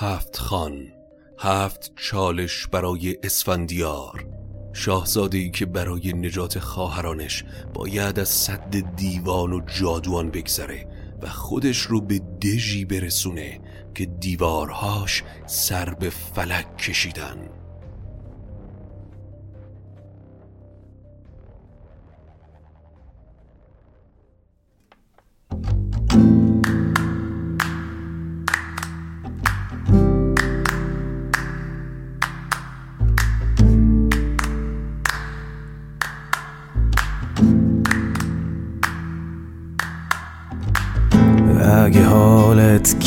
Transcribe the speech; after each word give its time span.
هفت 0.00 0.36
خان 0.36 0.92
هفت 1.38 1.92
چالش 1.96 2.66
برای 2.66 3.16
اسفندیار. 3.22 4.26
شاهزاده 4.72 5.38
ای 5.38 5.50
که 5.50 5.66
برای 5.66 6.12
نجات 6.12 6.58
خواهرانش 6.58 7.44
باید 7.74 8.18
از 8.18 8.28
صد 8.28 8.96
دیوان 8.96 9.52
و 9.52 9.60
جادوان 9.80 10.30
بگذره 10.30 10.86
و 11.22 11.28
خودش 11.28 11.78
رو 11.78 12.00
به 12.00 12.18
دژی 12.18 12.84
برسونه 12.84 13.60
که 13.94 14.06
دیوارهاش 14.06 15.22
سر 15.46 15.94
به 15.94 16.10
فلک 16.10 16.76
کشیدن. 16.76 17.48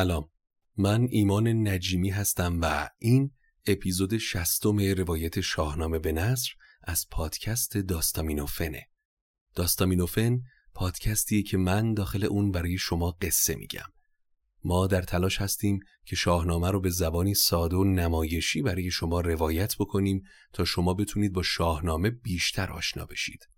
سلام. 0.00 0.28
من 0.76 1.06
ایمان 1.10 1.68
نجیمی 1.68 2.10
هستم 2.10 2.58
و 2.62 2.88
این 2.98 3.30
اپیزود 3.66 4.18
شستم 4.18 4.78
روایت 4.78 5.40
شاهنامه 5.40 5.98
به 5.98 6.12
نصر 6.12 6.50
از 6.84 7.06
پادکست 7.10 7.76
داستامینوفنه. 7.76 8.88
داستامینوفن 9.54 10.40
پادکستیه 10.74 11.42
که 11.42 11.56
من 11.56 11.94
داخل 11.94 12.24
اون 12.24 12.50
برای 12.50 12.78
شما 12.78 13.10
قصه 13.10 13.54
میگم. 13.54 13.88
ما 14.64 14.86
در 14.86 15.02
تلاش 15.02 15.40
هستیم 15.40 15.80
که 16.04 16.16
شاهنامه 16.16 16.70
رو 16.70 16.80
به 16.80 16.90
زبانی 16.90 17.34
ساده 17.34 17.76
و 17.76 17.84
نمایشی 17.84 18.62
برای 18.62 18.90
شما 18.90 19.20
روایت 19.20 19.76
بکنیم 19.78 20.22
تا 20.52 20.64
شما 20.64 20.94
بتونید 20.94 21.32
با 21.32 21.42
شاهنامه 21.42 22.10
بیشتر 22.10 22.70
آشنا 22.70 23.06
بشید. 23.06 23.48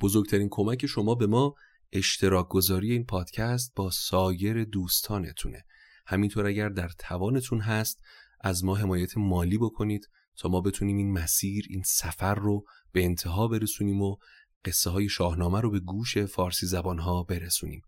بزرگترین 0.00 0.48
کمک 0.50 0.86
شما 0.86 1.14
به 1.14 1.26
ما 1.26 1.54
اشتراک 1.92 2.48
گذاری 2.48 2.92
این 2.92 3.04
پادکست 3.04 3.72
با 3.76 3.90
سایر 3.90 4.64
دوستانتونه. 4.64 5.64
همینطور 6.06 6.46
اگر 6.46 6.68
در 6.68 6.90
توانتون 6.98 7.60
هست 7.60 8.00
از 8.40 8.64
ما 8.64 8.76
حمایت 8.76 9.16
مالی 9.16 9.58
بکنید 9.58 10.08
تا 10.38 10.48
ما 10.48 10.60
بتونیم 10.60 10.96
این 10.96 11.12
مسیر 11.12 11.66
این 11.70 11.82
سفر 11.86 12.34
رو 12.34 12.64
به 12.92 13.04
انتها 13.04 13.48
برسونیم 13.48 14.02
و 14.02 14.16
قصه 14.64 14.90
های 14.90 15.08
شاهنامه 15.08 15.60
رو 15.60 15.70
به 15.70 15.80
گوش 15.80 16.18
فارسی 16.18 16.66
زبان 16.66 16.98
ها 16.98 17.22
برسونیم. 17.22 17.82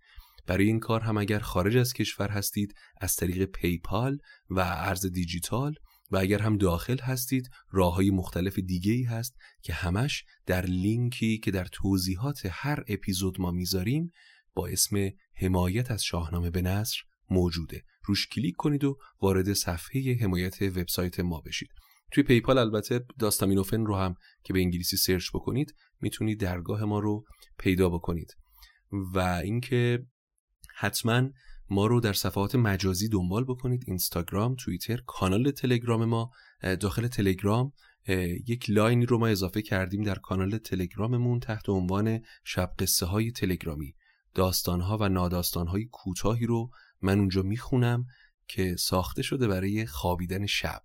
برای 0.46 0.66
این 0.66 0.80
کار 0.80 1.00
هم 1.00 1.18
اگر 1.18 1.38
خارج 1.38 1.76
از 1.76 1.92
کشور 1.92 2.28
هستید 2.28 2.74
از 3.00 3.16
طریق 3.16 3.44
پیپال 3.44 4.18
و 4.50 4.60
ارز 4.60 5.06
دیجیتال 5.06 5.74
و 6.11 6.16
اگر 6.16 6.42
هم 6.42 6.56
داخل 6.56 6.98
هستید 6.98 7.50
راه 7.70 7.94
های 7.94 8.11
مختلف 8.11 8.58
دیگه 8.58 8.92
ای 8.92 9.02
هست 9.02 9.36
که 9.62 9.73
همش 9.73 10.24
در 10.46 10.67
لینکی 10.67 11.39
که 11.39 11.51
در 11.51 11.64
توضیحات 11.64 12.40
هر 12.51 12.84
اپیزود 12.89 13.40
ما 13.40 13.51
می‌ذاریم 13.51 14.12
با 14.55 14.67
اسم 14.67 15.11
حمایت 15.34 15.90
از 15.90 16.05
شاهنامه 16.05 16.51
به 16.51 16.62
نثر 16.62 16.98
موجوده. 17.30 17.84
روش 18.05 18.29
کلیک 18.29 18.57
کنید 18.57 18.84
و 18.84 18.98
وارد 19.23 19.52
صفحه 19.52 20.18
حمایت 20.20 20.62
وبسایت 20.62 21.20
ما 21.20 21.40
بشید. 21.40 21.68
توی 22.13 22.23
PayPal 22.23 22.58
البته 22.58 23.05
داستامینوفن 23.18 23.86
رو 23.86 23.96
هم 23.96 24.14
که 24.45 24.52
به 24.52 24.58
انگلیسی 24.58 24.96
سرچ 24.96 25.30
بکنید 25.34 25.74
می‌تونید 26.01 26.40
درگاه 26.40 26.84
ما 26.84 26.98
رو 26.98 27.24
پیدا 27.58 27.89
بکنید. 27.89 28.36
و 29.14 29.18
اینکه 29.18 30.07
حتما 30.77 31.30
ما 31.70 31.86
رو 31.86 32.01
در 32.01 32.13
صفحات 32.13 32.55
مجازی 32.55 33.08
دنبال 33.08 33.45
بکنید. 33.45 33.85
اینستاگرام 33.86 34.55
توییتر 34.55 35.01
کانال 35.07 35.51
تلگرام 35.51 36.05
ما. 36.05 36.31
داخل 36.81 37.08
تلگرام 37.08 37.73
یک 38.47 38.70
لاینی 38.70 39.07
رو 39.07 39.19
ما 39.19 39.27
اضافه 39.27 39.63
کردیم 39.63 40.03
در 40.03 40.14
کانال 40.14 40.58
تلگراممون 40.58 41.41
تحت 41.41 41.69
عنوان 41.69 42.20
شب 42.45 42.75
قصه 42.79 43.07
های 43.07 43.33
تلگرامی. 43.33 43.95
داستان 44.35 44.81
ها 44.81 44.98
و 45.01 45.08
ناداستان 45.08 45.67
های 45.67 45.85
کوتاهی 45.85 46.47
رو 46.47 46.70
من 47.03 47.19
اونجا 47.19 47.42
می‌خونم 47.42 48.07
که 48.48 48.77
ساخته 48.77 49.23
شده 49.23 49.48
برای 49.48 49.87
خوابیدن 49.87 50.47
شب. 50.47 50.83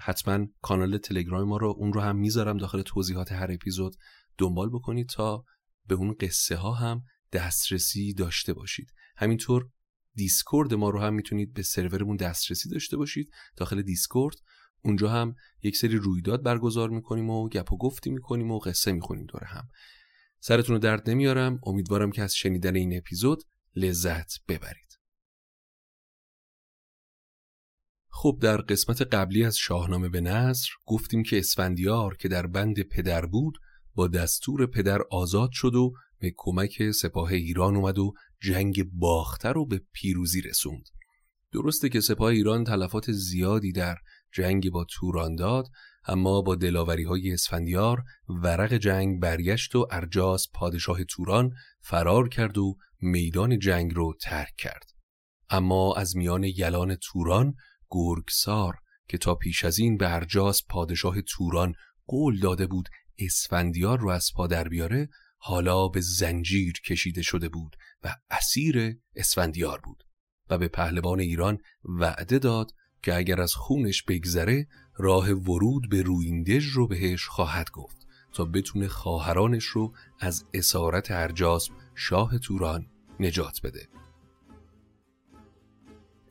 حتما 0.00 0.46
کانال 0.62 0.98
تلگرام 0.98 1.48
ما 1.48 1.56
رو 1.56 1.74
اون 1.78 1.92
رو 1.92 2.00
هم 2.00 2.16
می‌ذارم 2.16 2.56
داخل 2.56 2.82
توضیحات 2.82 3.32
هر 3.32 3.52
اپیزود. 3.52 3.96
دنبال 4.38 4.68
بکنید 4.68 5.08
تا 5.08 5.44
به 5.86 5.94
اون 5.94 6.16
قصه 6.20 6.56
ها 6.56 6.72
هم 6.72 7.02
دسترسی 7.32 8.14
داشته 8.14 8.52
باشید. 8.52 8.92
همینطور 9.20 9.68
Discord 10.14 10.74
ما 10.74 10.90
رو 10.90 11.00
هم 11.00 11.14
می‌تونید 11.14 11.52
به 11.52 11.62
سرورمون 11.62 12.16
دسترسی 12.16 12.68
داشته 12.68 12.96
باشید. 12.96 13.30
داخل 13.56 13.82
Discord 13.82 14.36
اونجا 14.82 15.08
هم 15.08 15.34
یک 15.62 15.76
سری 15.76 15.96
رویداد 15.96 16.42
برگزار 16.42 16.90
می‌کنیم 16.90 17.30
و 17.30 17.48
گپ 17.48 17.72
و 17.72 17.78
گفتی 17.78 18.10
می‌کنیم 18.10 18.50
و 18.50 18.58
قصه 18.58 18.92
می‌خونیم 18.92 19.26
دور 19.26 19.44
هم. 19.44 19.68
سرتون 20.40 20.74
رو 20.74 20.78
درد 20.78 21.10
نمیارم 21.10 21.60
امیدوارم 21.66 22.10
که 22.10 22.22
از 22.22 22.34
شنیدن 22.34 22.76
این 22.76 22.96
اپیزود 22.96 23.42
لذت 23.76 24.32
ببرید. 24.48 24.98
خب 28.08 28.38
در 28.42 28.56
قسمت 28.56 29.02
قبلی 29.02 29.44
از 29.44 29.56
شاهنامه 29.56 30.08
به 30.08 30.20
نثر 30.20 30.68
گفتیم 30.86 31.22
که 31.22 31.38
اسفندیار 31.38 32.16
که 32.16 32.28
در 32.28 32.46
بند 32.46 32.82
پدر 32.82 33.26
بود 33.26 33.58
با 33.94 34.08
دستور 34.08 34.66
پدر 34.66 35.02
آزاد 35.10 35.50
شد 35.52 35.74
و 35.74 35.92
به 36.20 36.34
کمک 36.36 36.90
سپاه 36.90 37.32
ایران 37.32 37.76
اومد 37.76 37.98
و 37.98 38.12
جنگ 38.42 38.84
باخته 38.92 39.48
رو 39.48 39.66
به 39.66 39.82
پیروزی 39.92 40.40
رسوند. 40.40 40.88
درسته 41.52 41.88
که 41.88 42.00
سپاه 42.00 42.30
ایران 42.30 42.64
تلفات 42.64 43.12
زیادی 43.12 43.72
در 43.72 43.96
جنگ 44.32 44.70
با 44.70 44.86
توران 44.90 45.34
داد 45.34 45.68
اما 46.06 46.42
با 46.42 46.54
دلاوری 46.54 47.04
های 47.04 47.32
اسفندیار 47.32 48.04
ورق 48.28 48.74
جنگ 48.74 49.20
برگشت 49.20 49.74
و 49.74 49.86
ارجاس 49.90 50.46
پادشاه 50.54 51.04
توران 51.04 51.50
فرار 51.80 52.28
کرد 52.28 52.58
و 52.58 52.76
میدان 53.00 53.58
جنگ 53.58 53.94
رو 53.94 54.14
ترک 54.22 54.54
کرد. 54.58 54.90
اما 55.50 55.94
از 55.94 56.16
میان 56.16 56.44
یلان 56.44 56.94
توران 56.94 57.54
گرگسار 57.90 58.74
که 59.08 59.18
تا 59.18 59.34
پیش 59.34 59.64
از 59.64 59.78
این 59.78 59.96
به 59.96 60.14
ارجاس 60.14 60.62
پادشاه 60.68 61.22
توران 61.22 61.74
قول 62.06 62.38
داده 62.38 62.66
بود 62.66 62.88
اسفندیار 63.18 63.98
رو 63.98 64.10
از 64.10 64.30
پا 64.34 64.46
در 64.46 64.68
بیاره 64.68 65.08
حالا 65.42 65.88
به 65.88 66.00
زنجیر 66.00 66.72
کشیده 66.72 67.22
شده 67.22 67.48
بود 67.48 67.76
و 68.04 68.16
اسیر 68.30 68.98
اسفندیار 69.16 69.80
بود 69.80 70.04
و 70.50 70.58
به 70.58 70.68
پهلوان 70.68 71.20
ایران 71.20 71.58
وعده 71.84 72.38
داد 72.38 72.72
که 73.02 73.16
اگر 73.16 73.40
از 73.40 73.54
خونش 73.54 74.02
بگذره 74.02 74.68
راه 74.96 75.30
ورود 75.30 75.88
به 75.90 76.02
رویندژ 76.02 76.64
رو 76.64 76.86
بهش 76.86 77.26
خواهد 77.26 77.70
گفت 77.70 78.06
تا 78.32 78.44
بتونه 78.44 78.88
خواهرانش 78.88 79.64
رو 79.64 79.94
از 80.20 80.44
اسارت 80.54 81.10
ارجاسب 81.10 81.72
شاه 81.94 82.38
توران 82.38 82.86
نجات 83.20 83.60
بده. 83.62 83.88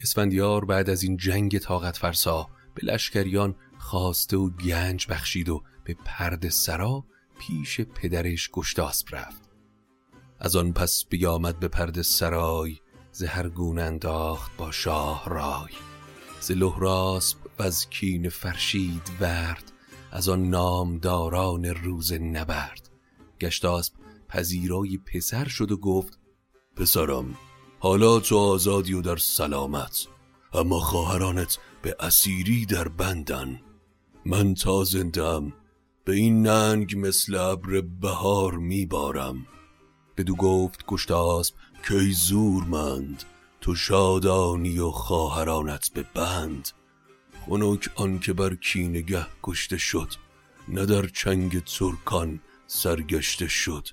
اسفندیار 0.01 0.65
بعد 0.65 0.89
از 0.89 1.03
این 1.03 1.17
جنگ 1.17 1.57
طاقت 1.57 1.97
فرسا 1.97 2.49
به 2.75 2.93
لشکریان 2.93 3.55
خواسته 3.77 4.37
و 4.37 4.49
گنج 4.49 5.07
بخشید 5.09 5.49
و 5.49 5.63
به 5.83 5.95
پرد 6.05 6.49
سرا 6.49 7.05
پیش 7.39 7.81
پدرش 7.81 8.49
گشتاسب 8.51 9.15
رفت. 9.15 9.41
از 10.39 10.55
آن 10.55 10.73
پس 10.73 11.05
بیامد 11.09 11.59
به 11.59 11.67
پرد 11.67 12.01
سرای 12.01 12.77
زهرگون 13.11 13.79
انداخت 13.79 14.57
با 14.57 14.71
شاه 14.71 15.29
رای. 15.29 15.73
ز 16.41 16.51
لهراسب 16.51 17.37
و 17.59 17.63
از 17.63 17.89
کین 17.89 18.29
فرشید 18.29 19.11
ورد 19.19 19.71
از 20.11 20.29
آن 20.29 20.49
نامداران 20.49 21.65
روز 21.65 22.13
نبرد. 22.13 22.89
گشتاسب 23.41 23.93
پذیرای 24.27 24.97
پسر 24.97 25.47
شد 25.47 25.71
و 25.71 25.77
گفت 25.77 26.19
پسرم 26.75 27.35
حالا 27.79 28.19
تو 28.19 28.37
آزادی 28.37 28.93
و 28.93 29.01
در 29.01 29.17
سلامت 29.17 30.07
اما 30.53 30.79
خواهرانت 30.79 31.57
به 31.81 31.95
اسیری 31.99 32.65
در 32.65 32.87
بندن. 32.87 33.61
من 34.25 34.53
تا 34.53 34.83
زندم 34.83 35.53
به 36.09 36.15
این 36.15 36.47
ننگ 36.47 36.93
مثل 36.97 37.35
ابر 37.35 37.81
بهار 37.81 38.57
میبارم. 38.57 39.45
بدو 40.17 40.35
گفت 40.35 40.85
گشتاسب 40.85 41.55
کی 41.87 42.11
زورمند 42.11 43.23
تو 43.61 43.75
شادانی 43.75 44.79
و 44.79 44.89
خواهرانت 44.89 45.89
به 45.93 46.05
بند. 46.13 46.69
خنک 47.45 47.89
آن 47.95 48.19
که 48.19 48.33
بر 48.33 48.55
کینگه 48.55 49.25
کشته 49.43 49.77
شد 49.77 50.13
نه 50.67 50.85
در 50.85 51.07
چنگ 51.07 51.63
ترکان 51.63 52.39
سرگشته 52.67 53.47
شد. 53.47 53.87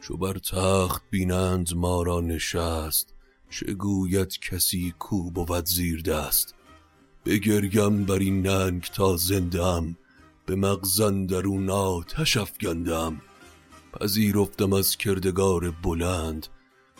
چو 0.00 0.16
بر 0.16 0.38
تخت 0.38 1.02
بینند 1.10 1.74
ما 1.74 2.02
را 2.02 2.20
نشست 2.20 3.14
چه 3.50 3.74
گوید 3.74 4.38
کسی 4.38 4.94
کو 4.98 5.30
بود 5.30 5.66
زیر 5.66 6.02
دست. 6.02 6.54
بگریم 7.24 8.04
بر 8.04 8.18
این 8.18 8.46
ننگ 8.46 8.82
تا 8.82 9.16
زندم 9.16 9.96
به 10.48 10.56
مغزن 10.56 11.26
درون 11.26 11.70
آتش 11.70 12.36
افگندم. 12.36 13.20
پذیرفتم 13.92 14.72
از 14.72 14.96
کردگار 14.96 15.70
بلند 15.70 16.46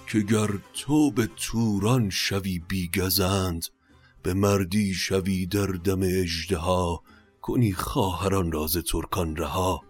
که 0.08 0.20
گر 0.20 0.50
تو 0.74 1.10
به 1.10 1.28
توران 1.36 2.10
شوی 2.10 2.58
بیگزند 2.58 3.66
به 4.22 4.34
مردی 4.34 4.94
شوی 4.94 5.46
در 5.46 5.66
دم 5.66 6.00
اژدها 6.02 7.02
کنی 7.42 7.72
خواهران 7.72 8.52
راز 8.52 8.76
ترکان 8.76 9.36
رها. 9.36 9.82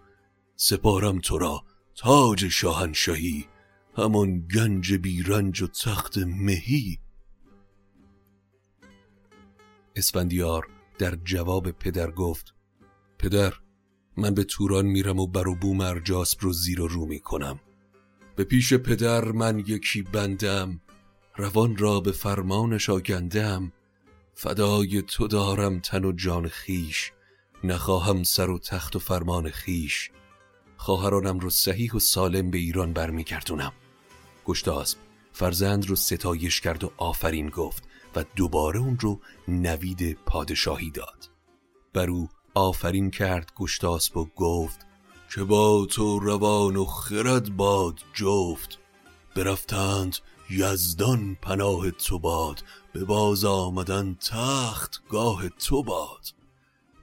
سپارم 0.56 1.18
تو 1.18 1.38
را 1.38 1.64
تاج 1.96 2.48
شاهنشهی 2.48 3.46
همان 3.96 4.46
گنج 4.54 4.94
بیرنج 4.94 5.62
و 5.62 5.66
تخت 5.66 6.18
مهی. 6.18 6.98
اسفندیار 9.96 10.66
در 10.98 11.14
جواب 11.24 11.70
پدر 11.70 12.10
گفت 12.10 12.57
پدر 13.18 13.52
من 14.16 14.34
به 14.34 14.44
توران 14.44 14.86
میرم 14.86 15.18
و 15.18 15.26
بر 15.26 15.48
و 15.48 15.54
بوم 15.54 15.80
ارجاسب 15.80 16.38
رو 16.40 16.52
زیر 16.52 16.80
و 16.80 16.88
رو 16.88 17.06
می‌کنم. 17.06 17.60
به 18.36 18.44
پیش 18.44 18.74
پدر 18.74 19.24
من 19.24 19.58
یکی 19.58 20.02
بندم 20.02 20.80
روان 21.36 21.76
را 21.76 22.00
به 22.00 22.12
فرمانش 22.12 22.90
آگندم. 22.90 23.72
فدای 24.34 25.02
تو 25.02 25.28
دارم 25.28 25.80
تن 25.80 26.04
و 26.04 26.12
جان 26.12 26.48
خیش 26.48 27.12
نخواهم 27.64 28.22
سر 28.22 28.50
و 28.50 28.58
تخت 28.58 28.96
و 28.96 28.98
فرمان 28.98 29.50
خیش. 29.50 30.10
خواهرانم 30.76 31.38
رو 31.38 31.50
صحیح 31.50 31.92
و 31.92 31.98
سالم 31.98 32.50
به 32.50 32.58
ایران 32.58 32.92
برمیگردونم. 32.92 33.72
گشتاسب 34.44 34.98
فرزند 35.32 35.86
رو 35.86 35.96
ستایش 35.96 36.60
کرد 36.60 36.84
و 36.84 36.92
آفرین 36.96 37.48
گفت 37.48 37.82
و 38.16 38.24
دوباره 38.36 38.80
اون 38.80 38.98
رو 38.98 39.20
نوید 39.48 40.12
پادشاهی 40.12 40.90
داد. 40.90 41.30
بر 41.94 42.10
او 42.10 42.28
آفرین 42.58 43.10
کرد 43.10 43.52
گشتاسب 43.56 44.16
و 44.16 44.24
گفت 44.36 44.86
که 45.34 45.44
با 45.44 45.86
تو 45.90 46.18
روان 46.18 46.76
و 46.76 46.84
خرد 46.84 47.56
باد 47.56 48.00
جفت. 48.14 48.78
برفتند 49.36 50.16
یزدان 50.50 51.36
پناه 51.42 51.90
تو 51.90 52.18
باد 52.18 52.64
به 52.92 53.04
باز 53.04 53.44
آمدن 53.44 54.14
تخت 54.14 55.02
گاه 55.08 55.48
تو 55.48 55.82
باد. 55.82 56.26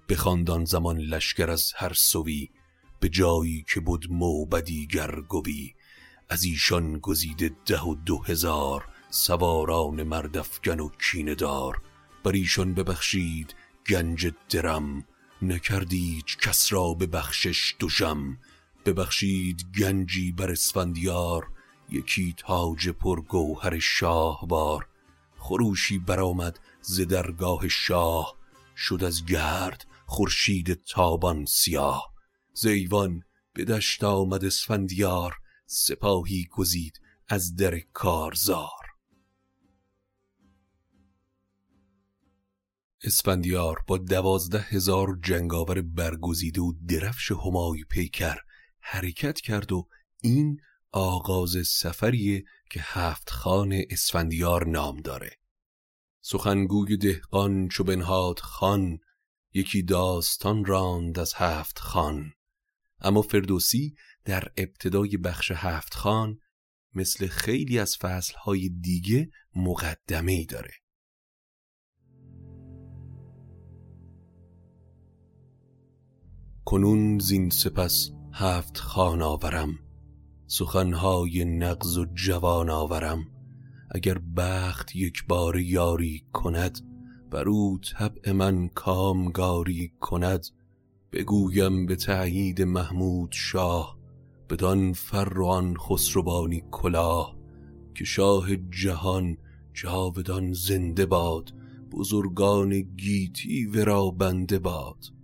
بخواند 0.09 0.65
زمان 0.65 0.97
لشکر 0.97 1.49
از 1.49 1.73
هر 1.75 1.93
سوی 1.93 2.49
به 2.99 3.09
جایی 3.09 3.65
که 3.73 3.79
بود 3.79 4.11
موبدی 4.11 4.87
گرگوی 4.87 5.73
از 6.29 6.43
ایشان 6.43 6.99
گزیده 6.99 7.51
ده 7.65 7.81
و 7.81 7.95
دو 7.95 8.23
هزار 8.23 8.85
سواران 9.09 10.03
مردفگن 10.03 10.79
و 10.79 10.89
کیندار 11.11 11.81
بر 12.23 12.31
ایشان 12.31 12.73
ببخشید 12.73 13.55
گنج 13.89 14.31
درم 14.49 15.05
نکردید 15.41 16.25
کس 16.41 16.73
را 16.73 16.93
به 16.93 17.07
بخشش 17.07 17.75
دوشم 17.79 18.37
ببخشید 18.85 19.65
گنجی 19.79 20.31
بر 20.31 20.51
اسفندیار 20.51 21.47
یکی 21.89 22.33
تاج 22.37 22.89
پرگوهر 22.89 23.79
شاهوار. 23.79 24.87
خروشی 25.37 25.99
برآمد 25.99 26.59
ز 26.81 27.01
درگاه 27.01 27.67
شاه 27.67 28.35
شد 28.77 29.03
از 29.03 29.25
گرد 29.25 29.85
خورشید 30.05 30.83
تابان 30.83 31.45
سیاه. 31.45 32.13
زیوان 32.53 33.23
به 33.53 33.65
دشت 33.65 34.03
آمد 34.03 34.45
اسفندیار 34.45 35.33
سپاهی 35.65 36.47
گزید 36.51 36.99
از 37.29 37.55
در 37.55 37.79
کارزار. 37.79 38.84
اسفندیار 43.05 43.83
با 43.87 43.97
دوازده 43.97 44.59
هزار 44.59 45.19
جنگاور 45.23 45.81
برگزیده 45.81 46.61
و 46.61 46.73
درفش 46.87 47.31
همای 47.31 47.83
پیکر 47.83 48.37
حرکت 48.79 49.41
کرد 49.41 49.71
و 49.71 49.87
این 50.21 50.61
آغاز 50.91 51.67
سفریه 51.67 52.43
که 52.71 52.79
هفت 52.83 53.29
خان 53.29 53.81
اسفندیار 53.89 54.67
نام 54.67 55.01
داره. 55.01 55.31
سخنگوی 56.21 56.97
دهقان 56.97 57.67
چو 57.67 57.83
بنهاد 57.83 58.39
خان 58.39 58.99
یکی 59.53 59.83
داستان 59.83 60.65
راند 60.65 61.19
از 61.19 61.33
هفت 61.33 61.79
خان. 61.79 62.33
اما 62.99 63.21
فردوسی 63.21 63.95
در 64.25 64.51
ابتدای 64.57 65.17
بخش 65.17 65.51
هفت 65.51 65.93
خان 65.93 66.39
مثل 66.93 67.27
خیلی 67.27 67.79
از 67.79 67.97
فصلهای 67.97 68.69
دیگه 68.69 69.29
مقدمه 69.55 70.31
ای 70.31 70.45
داره. 70.45 70.84
کنون 76.65 77.19
زین 77.19 77.49
سپس 77.49 78.11
هفت 78.33 78.77
خان 78.77 79.21
آورم. 79.21 79.79
سخنهای 80.47 81.45
نغز 81.45 81.97
و 81.97 82.05
جوان 82.05 82.69
آورم. 82.69 83.27
اگر 83.91 84.17
بخت 84.37 84.95
یک 84.95 85.25
بار 85.27 85.59
یاری 85.59 86.23
کند 86.33 86.79
بر 87.31 87.49
او 87.49 87.79
طبع 87.79 88.31
من 88.31 88.67
کامگاری 88.67 89.91
کند. 89.99 90.47
بگویم 91.11 91.85
به 91.85 91.95
تأیید 91.95 92.61
محمود 92.61 93.31
شاه 93.31 93.97
بدان 94.49 94.93
فر 94.93 95.39
و 95.39 95.45
آن 95.45 95.77
خسروانی 95.77 96.63
کلاه. 96.71 97.35
که 97.95 98.05
شاه 98.05 98.55
جهان 98.55 99.37
جاودان 99.73 100.53
زنده 100.53 101.05
باد 101.05 101.53
بزرگان 101.91 102.81
گیتی 102.81 103.65
ورا 103.65 104.11
بنده 104.11 104.59
باد. 104.59 105.14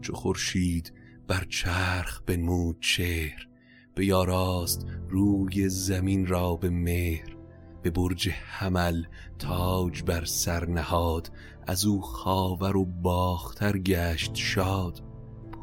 چو 0.00 0.12
خورشید 0.12 0.92
بر 1.28 1.44
چرخ 1.48 2.22
بنمود 2.26 2.76
چهر 2.80 3.48
به 3.94 4.06
یاراست 4.06 4.86
روی 5.08 5.68
زمین 5.68 6.26
را 6.26 6.56
به 6.56 6.70
مهر 6.70 7.36
به 7.82 7.90
برج 7.90 8.28
حمل 8.28 9.04
تاج 9.38 10.02
بر 10.02 10.24
سر 10.24 10.66
نهاد 10.66 11.30
از 11.66 11.84
او 11.84 12.00
خاور 12.00 12.76
و 12.76 12.84
باختر 12.84 13.78
گشت 13.78 14.34
شاد. 14.34 15.02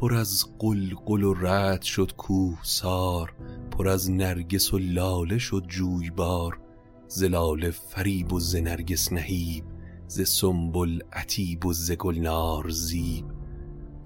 پر 0.01 0.13
از 0.13 0.45
قلقل 0.59 1.23
و 1.23 1.33
رد 1.33 1.81
شد 1.81 2.11
کوه 2.17 2.59
سار 2.63 3.33
پر 3.71 3.87
از 3.87 4.11
نرگس 4.11 4.73
و 4.73 4.77
لاله 4.77 5.37
شد 5.37 5.65
جویبار 5.67 6.59
ز 7.07 7.23
لاله 7.23 7.71
فریب 7.71 8.33
و 8.33 8.39
ز 8.39 8.55
نرگس 8.55 9.13
نهیب 9.13 9.63
ز 10.07 10.21
سنبل 10.21 10.99
عتیب 11.13 11.65
و 11.65 11.73
ز 11.73 11.91
گلنار 11.91 12.69
زیب. 12.69 13.36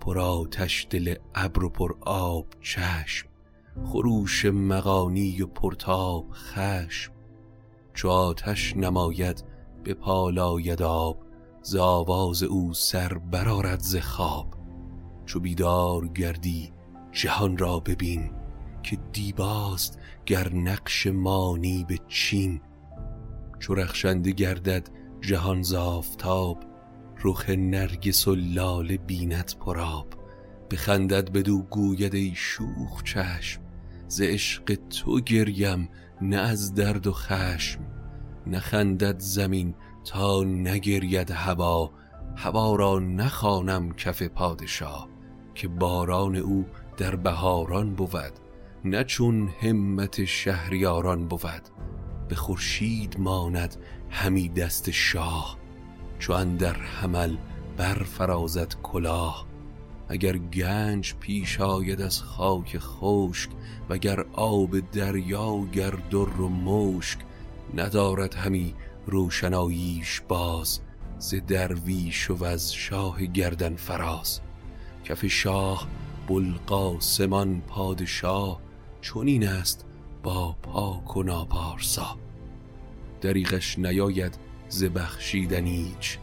پر 0.02 0.20
آتش 0.20 0.88
دل 0.90 1.16
ابر 1.36 1.64
و 1.64 1.70
پر 1.70 1.96
آب 2.02 2.46
چشم 2.62 3.28
خروش 3.86 4.46
مغانی 4.46 5.42
و 5.42 5.48
پرتاب 5.48 6.26
خشم. 6.34 7.14
چو 7.94 8.10
آتش 8.10 8.78
نماید 8.78 9.44
به 9.84 9.94
پالاید 9.94 10.82
آب 10.82 11.24
ز 11.62 11.76
آواز 11.76 12.44
او 12.44 12.74
سر 12.74 13.14
برآرد 13.14 13.80
ز 13.80 13.96
خواب. 13.96 14.54
چو 15.26 15.40
بیدار 15.40 16.08
گردی 16.08 16.72
جهان 17.12 17.58
را 17.58 17.80
ببین 17.80 18.32
که 18.84 18.98
دیباست 19.14 20.00
گر 20.26 20.54
نقش 20.54 21.08
مانی 21.08 21.86
به 21.88 21.98
چین. 22.08 22.62
چو 23.60 23.76
رخشنده 23.76 24.32
گردد 24.32 24.90
جهان 25.22 25.62
زافتاب 25.62 26.71
رخ 27.24 27.50
نرگس 27.50 28.28
و 28.28 28.36
لاله 28.36 28.98
بیند 28.98 29.54
پراب 29.60 30.08
بخندد 30.72 31.32
بدو 31.32 31.62
گوید 31.62 32.16
ای 32.16 32.32
شوخ 32.36 33.04
چشم. 33.04 33.62
ز 34.08 34.22
عشق 34.22 34.76
تو 34.90 35.20
گریم 35.20 35.90
نه 36.22 36.38
از 36.38 36.74
درد 36.74 37.08
و 37.08 37.12
خشم. 37.12 37.80
نخندد 38.48 39.20
زمین 39.20 39.76
تا 40.04 40.44
نگرید 40.44 41.32
هوا. 41.32 41.92
هوا 42.36 42.76
را 42.76 43.00
نخوانم 43.00 43.94
کف 43.94 44.24
پادشاه 44.24 45.10
که 45.56 45.68
باران 45.68 46.36
او 46.36 46.66
در 46.98 47.16
بهاران 47.16 47.96
بود. 47.96 48.34
نه 48.86 49.04
چون 49.04 49.50
همت 49.62 50.26
شهریاران 50.26 51.28
بود. 51.28 51.70
به 52.30 52.36
خورشید 52.36 53.20
ماند 53.20 53.76
همی 54.10 54.50
دست 54.50 54.92
شاه. 54.92 55.61
چو 56.22 56.34
اندر 56.34 56.74
حمل 56.74 57.38
برفرازد 57.78 58.76
کلاه. 58.84 59.46
اگر 60.10 60.38
گنج 60.38 61.16
پیش 61.20 61.62
آید 61.62 62.02
از 62.02 62.22
خاک 62.22 62.78
خشک 62.80 63.50
وگر 63.90 64.26
آب 64.34 64.80
دریا 64.80 65.66
گر 65.66 65.90
در 65.90 66.42
و 66.42 66.50
مشک 66.50 67.20
ندارد 67.76 68.34
همی 68.34 68.76
روشناییش 69.08 70.22
باز 70.28 70.80
ز 71.20 71.36
درویش 71.48 72.32
و 72.32 72.44
از 72.44 72.74
شاه 72.74 73.26
گردن 73.26 73.76
فراز. 73.76 74.42
کف 75.06 75.26
شاه 75.26 75.88
بلقاسمان 76.28 77.62
پادشاه 77.62 78.62
چنین 79.02 79.48
است 79.48 79.86
با 80.24 80.56
پاک 80.62 81.18
و 81.18 81.24
ناپارسا. 81.24 82.18
دریغش 83.22 83.80
نیاید 83.80 84.51
ز 84.72 84.84
بخشیدن 84.84 85.66
ایچ 85.66 86.18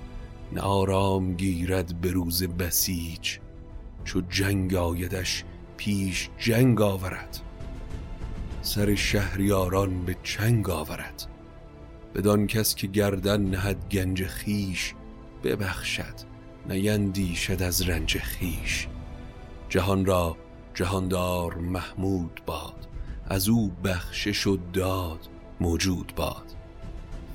نه 0.53 0.61
آرام 0.61 1.35
گیرد 1.35 2.01
به 2.01 2.11
روز 2.11 2.43
بسیج 2.43 3.39
چو 4.05 4.21
جنگ 4.21 4.75
آیدش 4.75 5.45
پیش 5.77 6.31
جنگ 6.39 6.81
آورد 6.81 7.41
سر 8.63 8.95
شهریاران 8.95 10.05
به 10.05 10.17
چنگ 10.23 10.71
آورد. 10.71 11.27
بدان 12.15 12.47
کس 12.47 12.75
که 12.75 12.87
گردن 12.87 13.41
نهد 13.43 13.89
گنج 13.91 14.27
خیش 14.27 14.95
ببخشد 15.45 16.15
نیندیشد 16.69 17.63
از 17.63 17.89
رنج 17.89 18.19
خیش 18.19 18.89
جهان 19.69 20.05
را 20.05 20.37
جهاندار 20.75 21.55
محمود 21.55 22.43
باد 22.47 22.89
از 23.27 23.49
او 23.49 23.73
بخشش 23.85 24.47
و 24.47 24.59
داد 24.73 25.29
موجود 25.61 26.13
باد. 26.17 26.58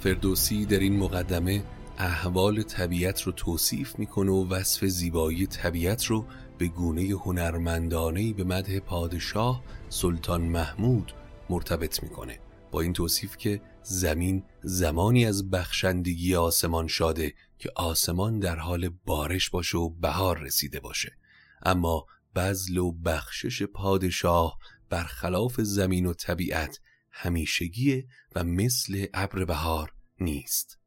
فردوسی 0.04 0.66
در 0.66 0.80
این 0.80 0.98
مقدمه 0.98 1.64
احوال 1.98 2.62
طبیعت 2.62 3.22
رو 3.22 3.32
توصیف 3.32 4.00
می‌کنه 4.00 4.32
و 4.32 4.48
وصف 4.50 4.86
زیبایی 4.86 5.48
طبیعت 5.48 6.06
رو 6.06 6.26
به 6.58 6.68
گونه 6.68 7.02
هنرمندانه 7.02 8.34
به 8.34 8.44
مده 8.44 8.80
پادشاه 8.80 9.64
سلطان 9.90 10.42
محمود 10.42 11.14
مرتبط 11.50 12.04
می‌کنه. 12.04 12.40
با 12.72 12.82
این 12.82 12.94
توصیف 12.94 13.38
که 13.38 13.62
زمین 13.84 14.44
زمانی 14.64 15.26
از 15.26 15.50
بخشندگی 15.50 16.36
آسمان 16.36 16.88
شاده 16.88 17.34
که 17.60 17.72
آسمان 17.76 18.40
در 18.40 18.56
حال 18.56 18.90
بارش 19.06 19.50
باشه 19.50 19.78
و 19.78 19.90
بهار 19.90 20.40
رسیده 20.40 20.80
باشه. 20.80 21.18
اما 21.62 22.06
بزل 22.36 22.78
و 22.78 22.92
بخشش 22.92 23.64
پادشاه 23.64 24.58
برخلاف 24.90 25.62
زمین 25.62 26.06
و 26.06 26.14
طبیعت 26.14 26.80
همیشگیه 27.14 28.08
و 28.36 28.44
مثل 28.44 29.06
ابر 29.14 29.46
بهار 29.46 29.94
نیست. 30.20 30.80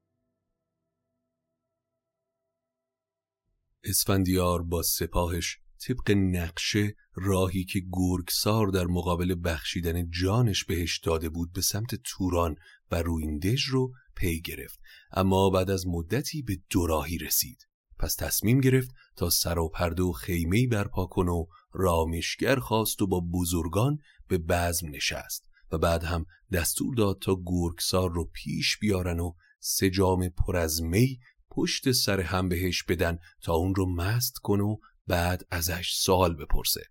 اسفندیار 3.84 4.62
با 4.62 4.82
سپاهش 4.82 5.58
طبق 5.86 6.10
نقشه 6.10 6.96
راهی 7.14 7.64
که 7.64 7.82
گرگسار 7.92 8.66
در 8.66 8.84
مقابل 8.84 9.34
بخشیدن 9.44 10.10
جانش 10.10 10.64
بهش 10.64 10.98
داده 10.98 11.28
بود 11.28 11.52
به 11.52 11.60
سمت 11.60 11.94
توران 12.04 12.56
و 12.90 13.02
رویندژ 13.02 13.64
رو 13.64 13.92
پی 14.16 14.40
گرفت. 14.40 14.80
اما 15.12 15.50
بعد 15.50 15.70
از 15.70 15.86
مدتی 15.86 16.42
به 16.42 16.58
دوراهی 16.70 17.18
رسید. 17.18 17.66
پس 17.98 18.14
تصمیم 18.14 18.60
گرفت 18.60 18.90
تا 19.16 19.30
سر 19.30 19.58
و 19.58 19.68
پرده 19.68 20.02
و 20.02 20.12
خیمهی 20.12 20.66
برپا 20.66 21.06
کن 21.06 21.28
و 21.28 21.46
رامشگر 21.72 22.58
خواست 22.58 23.02
و 23.02 23.06
با 23.06 23.20
بزرگان 23.34 23.98
به 24.28 24.38
بزم 24.38 24.88
نشست. 24.88 25.48
و 25.72 25.78
بعد 25.78 26.04
هم 26.04 26.26
دستور 26.52 26.94
داد 26.94 27.18
تا 27.20 27.42
گرگسار 27.46 28.12
رو 28.12 28.24
پیش 28.24 28.78
بیارن 28.78 29.20
و 29.20 29.32
سه 29.60 29.90
جام 29.90 30.28
پر 30.28 30.56
از 30.56 30.82
می 30.82 31.18
پشت 31.50 31.92
سر 31.92 32.20
هم 32.20 32.48
بهش 32.48 32.82
بدن 32.82 33.18
تا 33.42 33.54
اون 33.54 33.74
رو 33.74 33.94
مست 33.94 34.38
کن 34.38 34.60
و 34.60 34.76
بعد 35.06 35.46
ازش 35.50 35.92
سوال 35.94 36.34
بپرسه. 36.34 36.82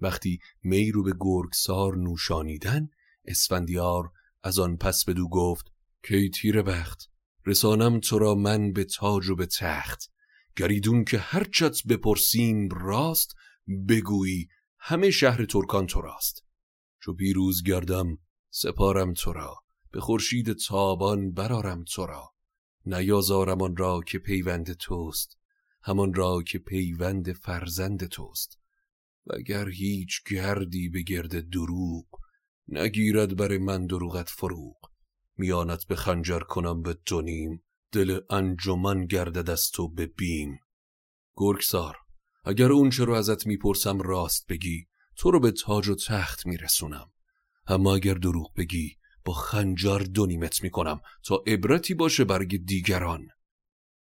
وقتی 0.00 0.38
می 0.62 0.92
رو 0.92 1.02
به 1.02 1.12
گرگسار 1.20 1.96
نوشانیدن 1.96 2.88
اسفندیار 3.24 4.10
از 4.42 4.58
آن 4.58 4.76
پس 4.76 5.04
بدو 5.04 5.28
گفت 5.28 5.66
کی 6.02 6.30
تیر 6.30 6.62
بخت؟ 6.62 7.10
رسانم 7.46 8.00
تو 8.00 8.18
را 8.18 8.34
من 8.34 8.72
به 8.72 8.84
تاج 8.84 9.28
و 9.28 9.36
به 9.36 9.46
تخت. 9.46 10.10
گریدون 10.56 11.04
که 11.04 11.18
هرچت 11.18 11.86
بپرسیم 11.88 12.68
راست 12.68 13.34
بگویی 13.88 14.48
همه 14.78 15.10
شهر 15.10 15.44
ترکان 15.44 15.86
تو 15.86 16.00
راست. 16.00 16.44
چو 17.02 17.14
پیروز 17.14 17.62
گردم 17.62 18.18
سپارم 18.50 19.12
تو 19.12 19.32
را 19.32 19.56
به 19.92 20.00
خورشید 20.00 20.52
تابان 20.52 21.32
برارم 21.32 21.84
تو 21.84 22.06
را 22.06 22.30
نیازارم 22.86 23.62
آن 23.62 23.76
را 23.76 24.00
که 24.06 24.18
پیوند 24.18 24.72
توست 24.72 25.38
همان 25.82 26.14
را 26.14 26.42
که 26.42 26.58
پیوند 26.58 27.32
فرزند 27.32 28.04
توست. 28.04 28.58
وگر 29.26 29.68
هیچ 29.68 30.22
گردی 30.30 30.88
به 30.88 31.02
گرد 31.02 31.50
دروغ 31.50 32.06
نگیرد 32.68 33.36
بر 33.36 33.58
من 33.58 33.86
دروغت 33.86 34.28
فروغ 34.28 34.76
میانت 35.36 35.86
به 35.86 35.96
خنجر 35.96 36.40
کنم 36.40 36.82
به 36.82 36.98
دونیم 37.06 37.62
دل 37.92 38.20
انجمن 38.30 39.06
گردد 39.06 39.50
از 39.50 39.70
تو 39.70 39.88
به 39.88 40.06
بیم. 40.06 40.58
گرگسار 41.36 41.96
اگر 42.44 42.72
اون 42.72 42.90
رو 42.90 43.12
ازت 43.12 43.46
می‌پرسم 43.46 44.00
راست 44.00 44.46
بگی. 44.48 44.89
تو 45.20 45.30
رو 45.30 45.40
به 45.40 45.50
تاج 45.50 45.88
و 45.88 45.94
تخت 45.94 46.46
میرسونم. 46.46 47.10
اما 47.66 47.94
اگر 47.94 48.14
دروغ 48.14 48.54
بگی 48.54 48.96
با 49.24 49.32
خنجر 49.32 49.98
دونیمت 49.98 50.62
می‌کنم 50.62 51.00
تا 51.24 51.42
عبرتی 51.46 51.94
باشه 51.94 52.24
برگ 52.24 52.64
دیگران. 52.66 53.28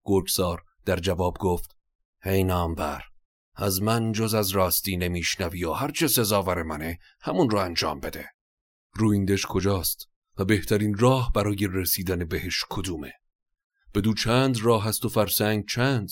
گرگسار 0.05 0.63
در 0.85 0.95
جواب 0.99 1.37
گفت 1.39 1.75
هی 2.21 2.43
نامبر 2.43 3.03
از 3.55 3.81
من 3.81 4.11
جز 4.11 4.33
از 4.33 4.49
راستی 4.49 4.97
نمیشنوی 4.97 5.63
و 5.63 5.71
هرچه 5.71 6.07
سزاور 6.07 6.63
منه 6.63 6.99
همون 7.21 7.49
رو 7.49 7.57
انجام 7.57 7.99
بده. 7.99 8.29
رویندش 8.93 9.45
کجاست 9.45 10.09
و 10.37 10.45
بهترین 10.45 10.97
راه 10.97 11.31
برای 11.35 11.67
رسیدن 11.71 12.25
بهش 12.25 12.65
کدومه؟ 12.69 13.13
بدو 13.93 14.13
چند 14.13 14.61
راه 14.61 14.83
هست 14.83 15.05
و 15.05 15.09
فرسنگ 15.09 15.65
چند؟ 15.69 16.09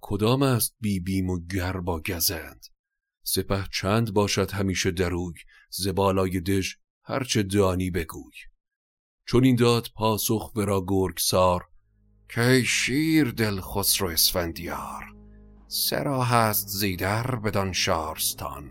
کدام 0.00 0.42
است 0.42 0.76
بی 0.80 1.00
بیم 1.00 1.30
و 1.30 1.46
گر 1.46 1.80
با 1.80 2.00
گزند؟ 2.00 2.66
سپه 3.28 3.64
چند 3.72 4.14
باشد 4.14 4.50
همیشه 4.50 4.90
دروگ 4.90 5.36
زبالای 5.70 6.40
دژ 6.40 6.74
هرچه 7.04 7.42
دانی 7.42 7.90
بگوی. 7.90 8.32
چون 9.26 9.44
این 9.44 9.56
داد 9.56 9.88
پاسخ 9.94 10.52
ورا 10.56 10.84
گرگسار 10.86 11.68
که 12.28 12.62
شیر 12.66 13.30
دل 13.30 13.60
خسرو 13.60 14.08
اسفندیار 14.08 15.04
سرا 15.66 16.22
هست 16.22 16.68
زیدر 16.68 17.34
بدان 17.36 17.72
شارستان 17.72 18.70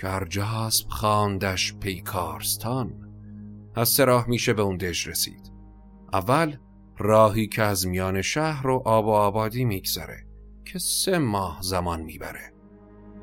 که 0.00 0.06
هر 0.06 0.24
جاسب 0.24 0.88
خواندش 0.88 1.74
پیکارستان. 1.74 3.02
از 3.74 3.88
سراح 3.88 4.28
میشه 4.28 4.52
به 4.52 4.62
اون 4.62 4.76
دژ 4.76 5.08
رسید. 5.08 5.52
اول 6.12 6.56
راهی 6.98 7.46
که 7.46 7.62
از 7.62 7.86
میان 7.86 8.22
شهر 8.22 8.66
و 8.66 8.82
آب 8.84 9.06
و 9.06 9.10
آبادی 9.10 9.64
میگذره 9.64 10.26
که 10.64 10.78
سه 10.78 11.18
ماه 11.18 11.58
زمان 11.62 12.00
می‌بره. 12.00 12.55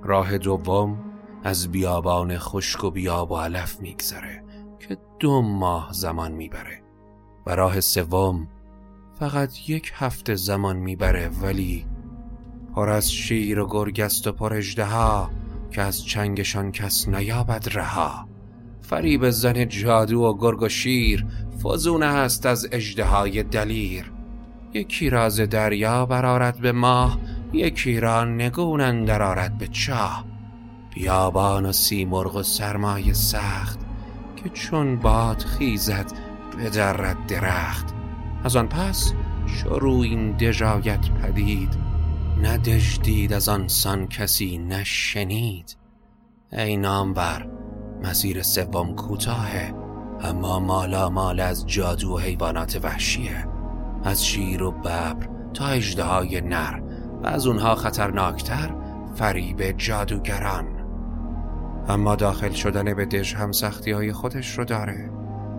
راه 0.04 0.38
دوم 0.38 0.98
از 1.44 1.72
بیابان 1.72 2.38
خشک 2.38 2.84
و 2.84 2.92
بیاب 2.92 3.32
و 3.32 3.36
علف 3.36 3.80
میگذره 3.80 4.44
که 4.80 4.98
دو 5.20 5.42
ماه 5.42 5.90
زمان 5.92 6.32
می‌بره 6.32 6.84
و 7.46 7.56
راه 7.56 7.82
سوم 7.82 8.48
فقط 9.20 9.70
یک 9.70 9.92
هفته 9.96 10.36
زمان 10.36 10.76
می‌بره 10.76 11.30
ولی 11.42 11.86
پر 12.76 12.90
از 12.90 13.12
شیر 13.12 13.60
و 13.60 13.68
گرگست 13.70 14.28
و 14.28 14.32
پر 14.32 14.62
ها 14.78 15.30
که 15.72 15.82
از 15.82 16.06
چنگشان 16.06 16.72
کس 16.72 17.08
نیابد 17.08 17.70
رها. 17.74 18.28
فریب 18.82 19.30
زن 19.30 19.68
جادو 19.68 20.20
و 20.20 20.38
گرگ 20.38 20.62
و 20.62 20.70
شیر 20.70 21.26
فزونه 21.64 22.06
هست 22.06 22.46
از 22.46 22.68
های 23.00 23.44
دلیر. 23.44 24.12
یکی 24.74 25.10
راز 25.10 25.40
دریا 25.40 26.06
برارد 26.06 26.60
به 26.60 26.72
ماه 26.72 27.20
یکی 27.54 28.00
را 28.00 28.24
نگون 28.24 28.82
اندر 28.82 29.50
به 29.50 29.68
چاه. 29.68 30.26
بیابان 30.94 31.66
و 31.66 31.72
سیمرغ 31.72 32.36
و 32.36 32.44
سرمایه 32.44 33.14
سخت 33.14 33.80
که 34.36 34.50
چون 34.50 34.96
باد 34.96 35.42
خیزد 35.42 36.12
بدرد 36.60 37.28
درخت. 37.28 37.94
از 38.44 38.56
آن 38.56 38.68
پس 38.68 39.14
شروع 39.48 40.02
این 40.02 40.32
دژایت 40.32 41.10
پدید. 41.10 41.78
نه 42.42 42.58
دید 43.04 43.34
از 43.34 43.50
آن 43.50 43.68
سان 43.68 44.08
کسی 44.08 44.58
نشنید 44.58 45.78
ای 46.52 46.78
نامور 46.78 47.48
مسیر 48.04 48.42
سوم 48.42 48.96
کوتاهه 48.96 49.74
اما 50.22 50.60
مالا 50.60 51.10
مال 51.10 51.40
از 51.40 51.68
جادو 51.68 52.14
و 52.14 52.20
حیوانات 52.20 52.80
وحشیه. 52.84 53.48
از 54.04 54.26
شیر 54.26 54.64
و 54.64 54.72
ببر 54.72 55.30
تا 55.54 55.68
اجده 55.68 56.42
نر. 56.42 56.83
و 57.24 57.28
از 57.28 57.48
اونها 57.48 57.76
خطرناکتر 57.76 58.70
فریب 59.16 59.72
جادوگران. 59.72 60.66
اما 61.88 62.16
داخل 62.16 62.52
شدن 62.52 62.94
به 62.94 63.06
دژ 63.06 63.36
هم 63.36 63.52
سختی 63.52 63.92
های 63.92 64.14
خودش 64.14 64.58
رو 64.58 64.66
داره 64.66 65.10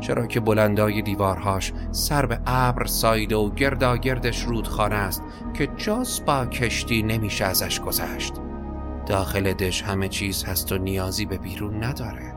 چرا 0.00 0.26
که 0.26 0.40
بلندای 0.40 1.02
دیوارهاش 1.02 1.72
سر 1.90 2.26
به 2.26 2.40
ابر 2.46 2.86
سایده 2.86 3.36
و 3.36 3.50
گردا 3.50 3.96
گردش 3.96 4.42
رودخانه 4.42 4.94
است 4.94 5.22
که 5.54 5.66
جز 5.66 6.20
با 6.26 6.46
کشتی 6.46 7.02
نمیشه 7.02 7.44
ازش 7.44 7.80
گذشت. 7.80 8.32
داخل 9.06 9.52
دژ 9.52 9.82
همه 9.82 10.08
چیز 10.08 10.44
هست 10.44 10.72
و 10.72 10.78
نیازی 10.78 11.26
به 11.26 11.38
بیرون 11.38 11.84
نداره. 11.84 12.34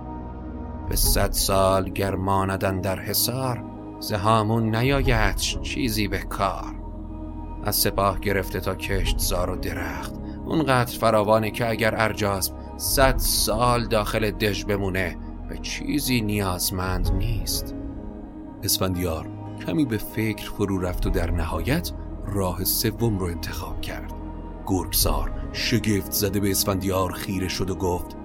به 0.89 0.96
صد 0.96 1.31
سال 1.31 1.89
گرماندن 1.89 2.81
در 2.81 3.00
حصار 3.00 3.63
زهامون 4.00 4.75
نیاید 4.75 5.36
چیزی 5.36 6.07
به 6.07 6.17
کار. 6.17 6.76
از 7.67 7.75
سپاه 7.75 8.19
گرفته 8.19 8.59
تا 8.59 8.75
کشت 8.75 9.17
زار 9.17 9.50
و 9.50 9.55
درخت. 9.55 10.13
اونقدر 10.45 10.97
فراوانه 10.97 11.51
که 11.51 11.69
اگر 11.69 11.95
ارجاسب 11.97 12.53
صد 12.77 13.17
سال 13.17 13.86
داخل 13.86 14.31
دژ 14.31 14.65
بمونه 14.65 15.17
به 15.50 15.57
چیزی 15.57 16.21
نیازمند 16.21 17.12
نیست. 17.12 17.75
اسفندیار 18.63 19.29
کمی 19.65 19.86
به 19.86 19.97
فکر 19.97 20.51
فرو 20.51 20.79
رفت 20.79 21.07
و 21.07 21.09
در 21.09 21.31
نهایت 21.31 21.91
راه 22.25 22.63
سوم 22.63 23.19
رو 23.19 23.25
انتخاب 23.25 23.81
کرد. 23.81 24.13
گرگسار 24.67 25.31
شگفت 25.53 26.12
زده 26.12 26.39
به 26.39 26.51
اسفندیار 26.51 27.12
خیره 27.12 27.47
شد 27.47 27.69
و 27.69 27.75
گفت 27.75 28.17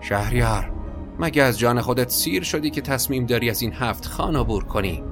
شهریار 0.00 0.72
مگه 1.18 1.42
از 1.42 1.58
جان 1.58 1.80
خودت 1.80 2.10
سیر 2.10 2.42
شدی 2.42 2.70
که 2.70 2.80
تصمیم 2.80 3.26
داری 3.26 3.50
از 3.50 3.62
این 3.62 3.72
هفت 3.72 4.06
خان 4.06 4.36
عبور 4.36 4.64
کنی؟ 4.64 5.04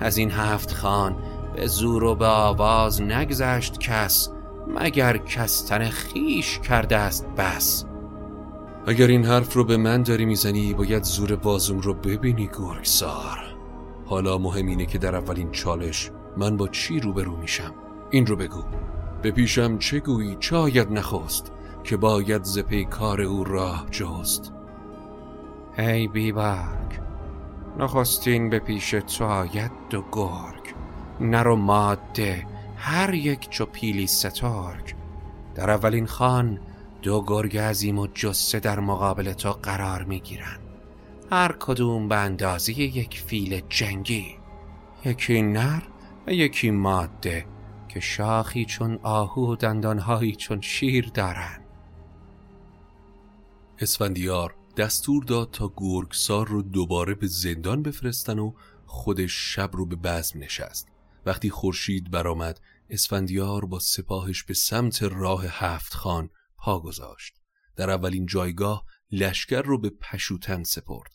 از 0.00 0.16
این 0.16 0.30
هفت 0.30 0.72
خان 0.72 1.16
به 1.54 1.66
زور 1.66 2.04
و 2.04 2.14
به 2.14 2.26
آواز 2.26 3.02
نگذشت 3.02 3.78
کس 3.78 4.30
مگر 4.68 5.16
کستن 5.16 5.88
خیش 5.88 6.58
کرده 6.58 6.96
است 6.96 7.26
بس. 7.26 7.84
اگر 8.86 9.06
این 9.06 9.24
حرف 9.24 9.54
رو 9.54 9.64
به 9.64 9.76
من 9.76 10.02
داری 10.02 10.24
می‌زنی 10.24 10.74
باید 10.74 11.02
زور 11.02 11.36
بازوم 11.36 11.78
رو 11.78 11.94
ببینی 11.94 12.50
گرگسار. 12.58 13.38
حالا 14.06 14.38
مهم 14.38 14.66
اینه 14.66 14.86
که 14.86 14.98
در 14.98 15.16
اولین 15.16 15.50
چالش 15.50 16.10
من 16.36 16.56
با 16.56 16.68
چی 16.68 17.00
روبرو 17.00 17.36
میشم. 17.36 17.74
این 18.10 18.26
رو 18.26 18.36
بگو. 18.36 18.62
به 19.22 19.30
پیشم 19.30 19.78
چه 19.78 20.00
گویی؟ 20.00 20.36
چه 20.40 20.56
آید 20.56 20.92
نخست 20.92 21.52
که 21.84 21.96
باید 21.96 22.44
ز 22.44 22.58
کار 22.90 23.20
او 23.20 23.44
راه 23.44 23.86
جست؟ 23.90 24.52
ای 25.78 26.08
بیبرگ 26.08 27.00
نخستین 27.78 28.50
به 28.50 28.58
پیش 28.58 28.90
تو 28.90 29.24
آید 29.24 29.70
دو 29.90 30.04
گرگ. 30.12 30.83
نر 31.20 31.48
و 31.48 31.56
ماده 31.56 32.46
هر 32.76 33.14
یک 33.14 33.48
چو 33.50 33.66
پیلی 33.66 34.06
سترگ 34.06 34.94
در 35.54 35.70
اولین 35.70 36.06
خان 36.06 36.60
دو 37.02 37.24
گرگ 37.26 37.58
عظیم 37.58 37.98
و 37.98 38.06
جسه 38.06 38.60
در 38.60 38.80
مقابل 38.80 39.32
تو 39.32 39.50
قرار 39.50 40.04
می 40.04 40.20
گیرن 40.20 40.58
هر 41.30 41.56
کدوم 41.60 42.08
به 42.08 42.16
اندازه 42.16 42.80
یک 42.80 43.20
فیل 43.20 43.62
جنگی. 43.68 44.36
یکی 45.04 45.42
نر 45.42 45.82
و 46.26 46.32
یکی 46.32 46.70
ماده 46.70 47.46
که 47.88 48.00
شاخی 48.00 48.64
چون 48.64 48.98
آهو 49.02 49.52
و 49.52 49.56
دندانهایی 49.56 50.34
چون 50.34 50.60
شیر 50.60 51.10
دارن. 51.14 51.60
اسفندیار 53.78 54.54
دستور 54.76 55.24
داد 55.24 55.50
تا 55.50 55.72
گرگسار 55.76 56.48
رو 56.48 56.62
دوباره 56.62 57.14
به 57.14 57.26
زندان 57.26 57.82
بفرستن 57.82 58.38
و 58.38 58.52
خودش 58.86 59.54
شب 59.54 59.70
رو 59.72 59.86
به 59.86 59.96
بزم 59.96 60.38
نشست. 60.38 60.93
وقتی 61.26 61.50
خورشید 61.50 62.10
برآمد 62.10 62.60
اسفندیار 62.88 63.64
با 63.64 63.78
سپاهش 63.78 64.42
به 64.42 64.54
سمت 64.54 65.02
راه 65.02 65.44
هفت 65.48 65.94
خان 65.94 66.30
پا 66.56 66.80
گذاشت. 66.80 67.34
در 67.76 67.90
اولین 67.90 68.26
جایگاه 68.26 68.84
لشکر 69.10 69.62
رو 69.62 69.78
به 69.78 69.90
پشوتن 69.90 70.62
سپرد. 70.62 71.10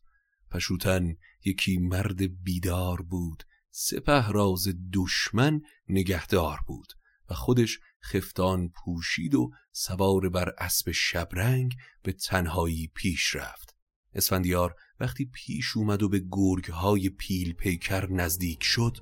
پشوتن 0.51 1.15
یکی 1.45 1.77
مرد 1.77 2.43
بیدار 2.43 3.01
بود 3.01 3.43
سپه 3.71 4.27
راز 4.27 4.67
دشمن 4.93 5.61
نگهدار 5.89 6.59
بود 6.67 6.93
و 7.29 7.33
خودش 7.33 7.79
خفتان 8.03 8.69
پوشید 8.69 9.35
و 9.35 9.51
سوار 9.71 10.29
بر 10.29 10.53
اسب 10.57 10.91
شبرنگ 10.91 11.75
به 12.03 12.13
تنهایی 12.13 12.91
پیش 12.95 13.35
رفت. 13.35 13.75
اسفندیار 14.13 14.75
وقتی 14.99 15.25
پیش 15.33 15.77
اومد 15.77 16.03
و 16.03 16.09
به 16.09 16.23
گرگهای 16.31 17.09
پیل 17.09 17.53
پیکر 17.53 18.11
نزدیک 18.11 18.63
شد 18.63 18.97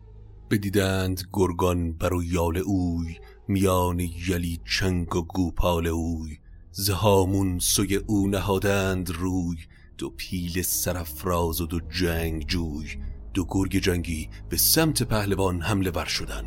بدیدند 0.51 1.24
گرگان 1.34 1.94
بر 1.94 2.13
و 2.13 2.24
یال 2.24 2.58
اوی 2.58 3.16
میان 3.48 4.00
یلی 4.00 4.60
چنگ 4.66 5.16
و 5.16 5.22
گوپال 5.22 5.88
اوی. 5.88 6.38
زهامون 6.72 7.60
سوی 7.60 7.96
او 7.96 8.27
نهادند 8.27 9.10
روی 9.10 9.57
دو 9.98 10.10
پیل 10.10 10.62
سرفراز 10.62 11.62
و 11.62 11.66
دو 11.66 11.79
جنگ 11.79 12.48
جوی. 12.48 12.88
دو 13.33 13.46
گرگ 13.50 13.79
جنگی 13.79 14.29
به 14.50 14.57
سمت 14.57 15.03
پهلوان 15.03 15.62
حمله 15.62 15.92
ور 15.92 16.05
شدن. 16.05 16.46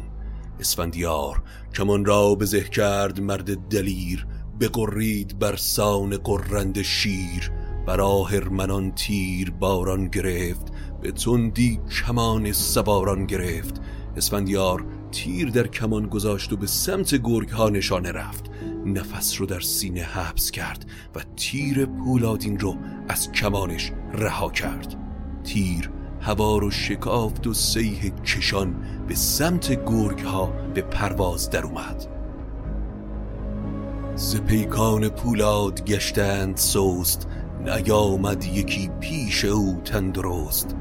اسفندیار 0.60 1.42
کمان 1.74 2.04
را 2.04 2.34
بزه 2.34 2.60
کرد 2.60 3.20
مرد 3.20 3.68
دلیر 3.68 4.26
بقرید 4.60 5.38
بر 5.38 5.56
سان 5.56 6.16
قرند 6.16 6.82
شیر. 6.82 7.52
بر 7.86 8.48
منان 8.48 8.92
تیر 8.92 9.50
باران 9.50 10.08
گرفت 10.08 10.72
به 11.02 11.12
تندی 11.12 11.80
کمان 11.90 12.52
سواران 12.52 13.26
گرفت. 13.26 13.80
اسفندیار 14.16 14.84
تیر 15.12 15.50
در 15.50 15.66
کمان 15.66 16.06
گذاشت 16.06 16.52
و 16.52 16.56
به 16.56 16.66
سمت 16.66 17.14
گرگ 17.14 17.48
ها 17.48 17.68
نشانه 17.68 18.12
رفت. 18.12 18.50
نفس 18.86 19.40
رو 19.40 19.46
در 19.46 19.60
سینه 19.60 20.02
حبس 20.02 20.50
کرد 20.50 20.84
و 21.14 21.20
تیر 21.36 21.86
پولادین 21.86 22.58
رو 22.58 22.76
از 23.08 23.32
کمانش 23.32 23.92
رها 24.12 24.50
کرد. 24.50 24.96
تیر 25.44 25.90
هوا 26.20 26.58
رو 26.58 26.70
شکافت 26.70 27.46
و 27.46 27.54
سیه 27.54 28.10
کشان 28.10 28.74
به 29.08 29.14
سمت 29.14 29.84
گرگ 29.84 30.20
ها 30.20 30.46
به 30.74 30.82
پرواز 30.82 31.50
در 31.50 31.64
اومد. 31.64 32.06
ز 34.14 34.36
پیکان 34.36 35.08
پولاد 35.08 35.84
گشتند 35.84 36.56
سوست 36.56 37.28
نیامد 37.64 38.44
یکی 38.44 38.90
پیش 39.00 39.44
او 39.44 39.80
تندرست. 39.84 40.76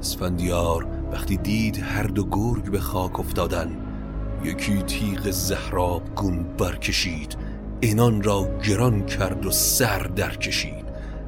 اسفندیار 0.00 0.93
وقتی 1.14 1.36
دید 1.36 1.78
هر 1.78 2.02
دو 2.02 2.24
گرگ 2.24 2.70
به 2.70 2.80
خاک 2.80 3.20
افتادن 3.20 3.76
یکی 4.44 4.82
تیغ 4.82 5.30
زهراب 5.30 6.14
گون 6.14 6.42
برکشید 6.42 7.36
اینان 7.80 8.22
را 8.22 8.58
گران 8.68 9.06
کرد 9.06 9.46
و 9.46 9.50
سر 9.50 9.98
در 9.98 10.36
کشید 10.36 10.84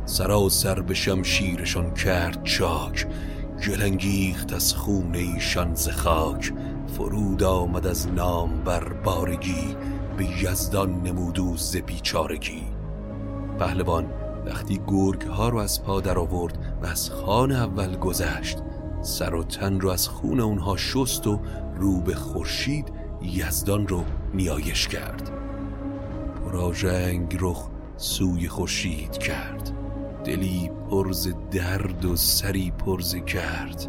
سراسر 0.06 0.80
به 0.80 0.94
شمشیرشان 0.94 1.94
کرد 1.94 2.44
چاک 2.44 3.06
گلنگیخت 3.66 4.52
از 4.52 4.74
خون 4.74 5.14
ایشان 5.14 5.74
ز 5.74 5.88
خاک. 5.88 6.52
فرود 6.86 7.42
آمد 7.42 7.86
از 7.86 8.08
نام 8.08 8.64
بر 8.64 8.92
بارگی 8.92 9.76
به 10.16 10.24
یزدان 10.42 11.02
نمودو 11.02 11.56
ز 11.56 11.76
بیچارگی. 11.76 12.62
پهلوان 13.58 14.06
وقتی 14.46 14.80
گرگ 14.86 15.22
ها 15.22 15.48
رو 15.48 15.58
از 15.58 15.82
پا 15.82 16.00
در 16.00 16.18
آورد 16.18 16.58
و 16.82 16.86
از 16.86 17.10
خان 17.10 17.52
اول 17.52 17.96
گذشت 17.96 18.58
سر 19.02 19.34
و 19.34 19.44
تن 19.44 19.80
رو 19.80 19.90
از 19.90 20.08
خون 20.08 20.40
اونها 20.40 20.76
شست 20.76 21.26
و 21.26 21.40
رو 21.76 22.00
به 22.00 22.14
خورشید 22.14 22.92
یزدان 23.22 23.88
رو 23.88 24.04
نیایش 24.34 24.88
کرد. 24.88 25.30
پراژنگ 26.44 27.36
رخ 27.40 27.68
سوی 27.96 28.48
خورشید 28.48 29.18
کرد. 29.18 29.72
دلی 30.24 30.70
پرز 30.90 31.28
درد 31.50 32.04
و 32.04 32.16
سری 32.16 32.70
پرز 32.70 33.14
کرد. 33.14 33.86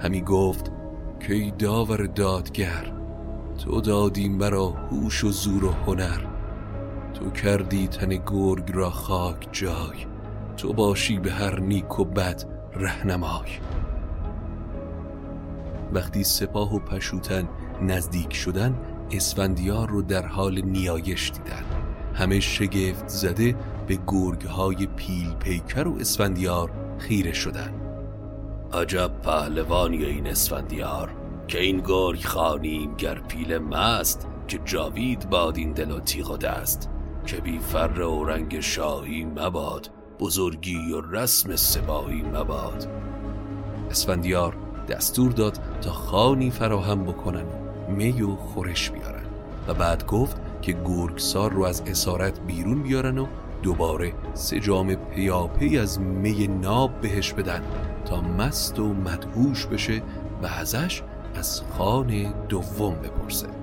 همی 0.00 0.20
گفت 0.20 0.72
که 1.20 1.34
ای 1.34 1.50
داور 1.50 2.06
دادگر 2.06 2.92
تو 3.64 3.80
دادی 3.80 4.28
مرا 4.28 4.68
هوش 4.68 5.24
و 5.24 5.30
زور 5.30 5.64
و 5.64 5.70
هنر. 5.70 6.20
تو 7.14 7.30
کردی 7.30 7.88
تن 7.88 8.08
گرگ 8.08 8.70
را 8.74 8.90
خاک 8.90 9.48
جای. 9.52 10.06
تو 10.56 10.72
باشی 10.72 11.18
به 11.18 11.32
هر 11.32 11.60
نیک 11.60 11.98
و 11.98 12.04
بد 12.04 12.44
رهنمای. 12.74 13.50
وقتی 15.92 16.24
سپاه 16.24 16.74
و 16.74 16.78
پشوتن 16.78 17.48
نزدیک 17.82 18.34
شدن 18.34 18.78
اسفندیار 19.10 19.88
رو 19.88 20.02
در 20.02 20.26
حال 20.26 20.60
نیایش 20.60 21.30
دیدن 21.30 21.64
همه 22.14 22.40
شگفت 22.40 23.08
زده 23.08 23.56
به 23.86 23.98
گرگ 24.06 24.42
های 24.42 24.86
پیل 24.86 25.34
پیکر 25.34 25.88
و 25.88 25.96
اسفندیار 26.00 26.70
خیره 26.98 27.32
شدن 27.32 27.74
عجب 28.72 29.10
پهلوانی 29.22 30.04
این 30.04 30.26
اسفندیار 30.26 31.10
که 31.48 31.60
این 31.60 31.80
گرگ 31.80 32.24
خانیم 32.24 32.94
گر 32.94 33.20
پیل 33.20 33.58
مست 33.58 34.26
که 34.48 34.58
جاوید 34.64 35.30
باد 35.30 35.56
این 35.56 35.72
دل 35.72 35.90
و 35.90 36.00
تیغ 36.00 36.30
و 36.30 36.36
دست. 36.36 36.90
که 37.26 37.36
بی 37.36 37.58
فر 37.58 38.00
و 38.00 38.24
رنگ 38.24 38.60
شاهی 38.60 39.24
مباد 39.24 39.90
بزرگی 40.18 40.92
و 40.92 41.00
رسم 41.00 41.56
سبایی 41.56 42.22
مباد. 42.22 42.86
اسفندیار 43.90 44.56
دستور 44.90 45.32
داد 45.32 45.58
تا 45.80 45.90
خانی 45.90 46.50
فراهم 46.50 47.04
بکنن 47.04 47.44
می 47.88 48.22
و 48.22 48.36
خورش 48.36 48.90
بیارن. 48.90 49.24
و 49.68 49.74
بعد 49.74 50.06
گفت 50.06 50.36
که 50.62 50.72
گرگسار 50.72 51.52
رو 51.52 51.64
از 51.64 51.82
اسارت 51.86 52.40
بیرون 52.40 52.82
بیارن 52.82 53.18
و 53.18 53.26
دوباره 53.62 54.12
سه 54.34 54.60
جام 54.60 54.94
پیاپی 54.94 55.78
از 55.78 56.00
می 56.00 56.46
ناب 56.46 57.00
بهش 57.00 57.32
بدن 57.32 57.62
تا 58.04 58.20
مست 58.20 58.78
و 58.78 58.94
مدهوش 58.94 59.66
بشه 59.66 60.02
و 60.42 60.46
ازش 60.46 61.02
از 61.34 61.62
خان 61.78 62.34
دوم 62.48 62.94
بپرسه. 62.94 63.59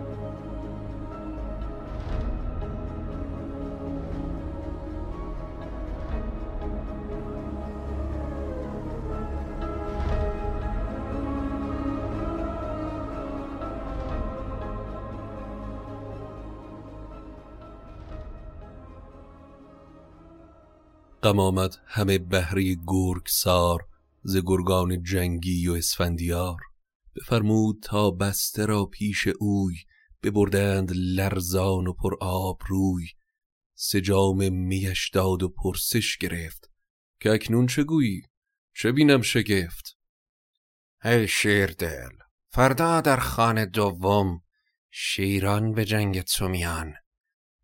غم 21.28 21.40
آمد 21.40 21.78
همه 21.86 22.18
گرگ 22.88 23.28
سار 23.28 23.88
ز 24.24 24.38
گرگان 24.46 25.04
جنگی 25.04 25.68
و 25.68 25.74
اسفندیار. 25.74 26.62
بفرمود 27.16 27.84
تا 27.84 28.12
بسته 28.12 28.66
را 28.66 28.86
پیش 28.86 29.28
اوی 29.40 29.76
ببردند 30.24 30.92
لرزان 30.96 31.88
و 31.88 31.94
پر 31.94 32.16
آب 32.22 32.62
روی. 32.68 33.08
سجام 33.76 34.54
میش 34.54 35.10
داد 35.10 35.44
و 35.44 35.50
پرسش 35.50 36.18
گرفت 36.18 36.72
که 37.20 37.32
اکنون 37.32 37.68
چه 37.68 37.84
گویی؟ 37.84 38.22
چه 38.74 38.92
بینم 38.92 39.22
شگفت؟ 39.22 39.98
ای 41.04 41.28
شیر 41.28 41.66
دل 41.66 42.12
فردا 42.50 43.02
در 43.02 43.18
خانه 43.18 43.66
دوم 43.66 44.42
شیران 44.92 45.74
به 45.74 45.86
جنگ 45.86 46.22
تو 46.22 46.48
میان 46.48 46.94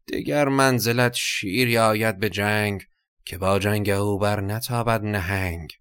دیگر 0.06 0.47
منزلت 0.47 1.13
شیر 1.13 1.80
آید 1.80 2.19
به 2.19 2.30
جنگ 2.30 2.82
که 3.25 3.38
با 3.38 3.59
جنگ 3.59 3.89
او 3.89 4.19
بر 4.19 4.41
نتابد 4.41 5.01
نهنگ. 5.03 5.71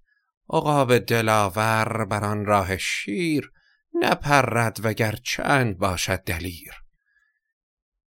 عقاب 0.51 0.99
دلاور 0.99 2.05
بر 2.05 2.25
آن 2.25 2.45
راه 2.45 2.77
شیر 2.77 3.53
نپرد 3.95 4.81
وگر 4.83 5.15
چند 5.25 5.79
باشد 5.79 6.17
دلیر. 6.17 6.73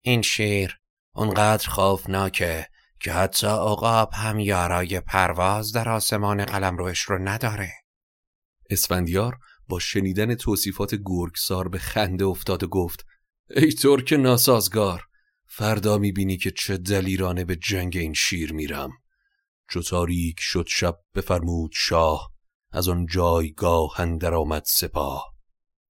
این 0.00 0.22
شیر 0.22 0.78
اونقدر 1.14 1.68
خوفناکه 1.68 2.68
که 3.00 3.12
حتی 3.12 3.46
عقاب 3.46 4.10
هم 4.12 4.38
یارای 4.38 5.00
پرواز 5.00 5.72
در 5.72 5.88
آسمان 5.88 6.44
قلمروش 6.44 7.00
رو 7.00 7.18
نداره. 7.18 7.72
اسفندیار 8.70 9.38
با 9.68 9.78
شنیدن 9.78 10.34
توصیفات 10.34 10.94
گرگسار 11.04 11.68
به 11.68 11.78
خنده 11.78 12.24
افتاد 12.24 12.62
و 12.62 12.68
گفت 12.68 13.06
ای 13.50 13.72
ترک 13.72 14.12
ناسازگار 14.12 15.02
فردا 15.46 15.98
می‌بینی 15.98 16.36
که 16.36 16.50
چه 16.50 16.76
دلیرانه 16.76 17.44
به 17.44 17.56
جنگ 17.56 17.96
این 17.96 18.14
شیر 18.14 18.52
میرم. 18.52 18.90
چو 19.70 19.82
تاریک 19.82 20.36
شد 20.38 20.66
شب 20.68 20.98
بفرمود 21.14 21.70
شاه 21.74 22.32
از 22.70 22.88
آن 22.88 23.06
جایگاه 23.06 24.00
اندر 24.00 24.34
آمد 24.34 24.62
سپاه 24.66 25.34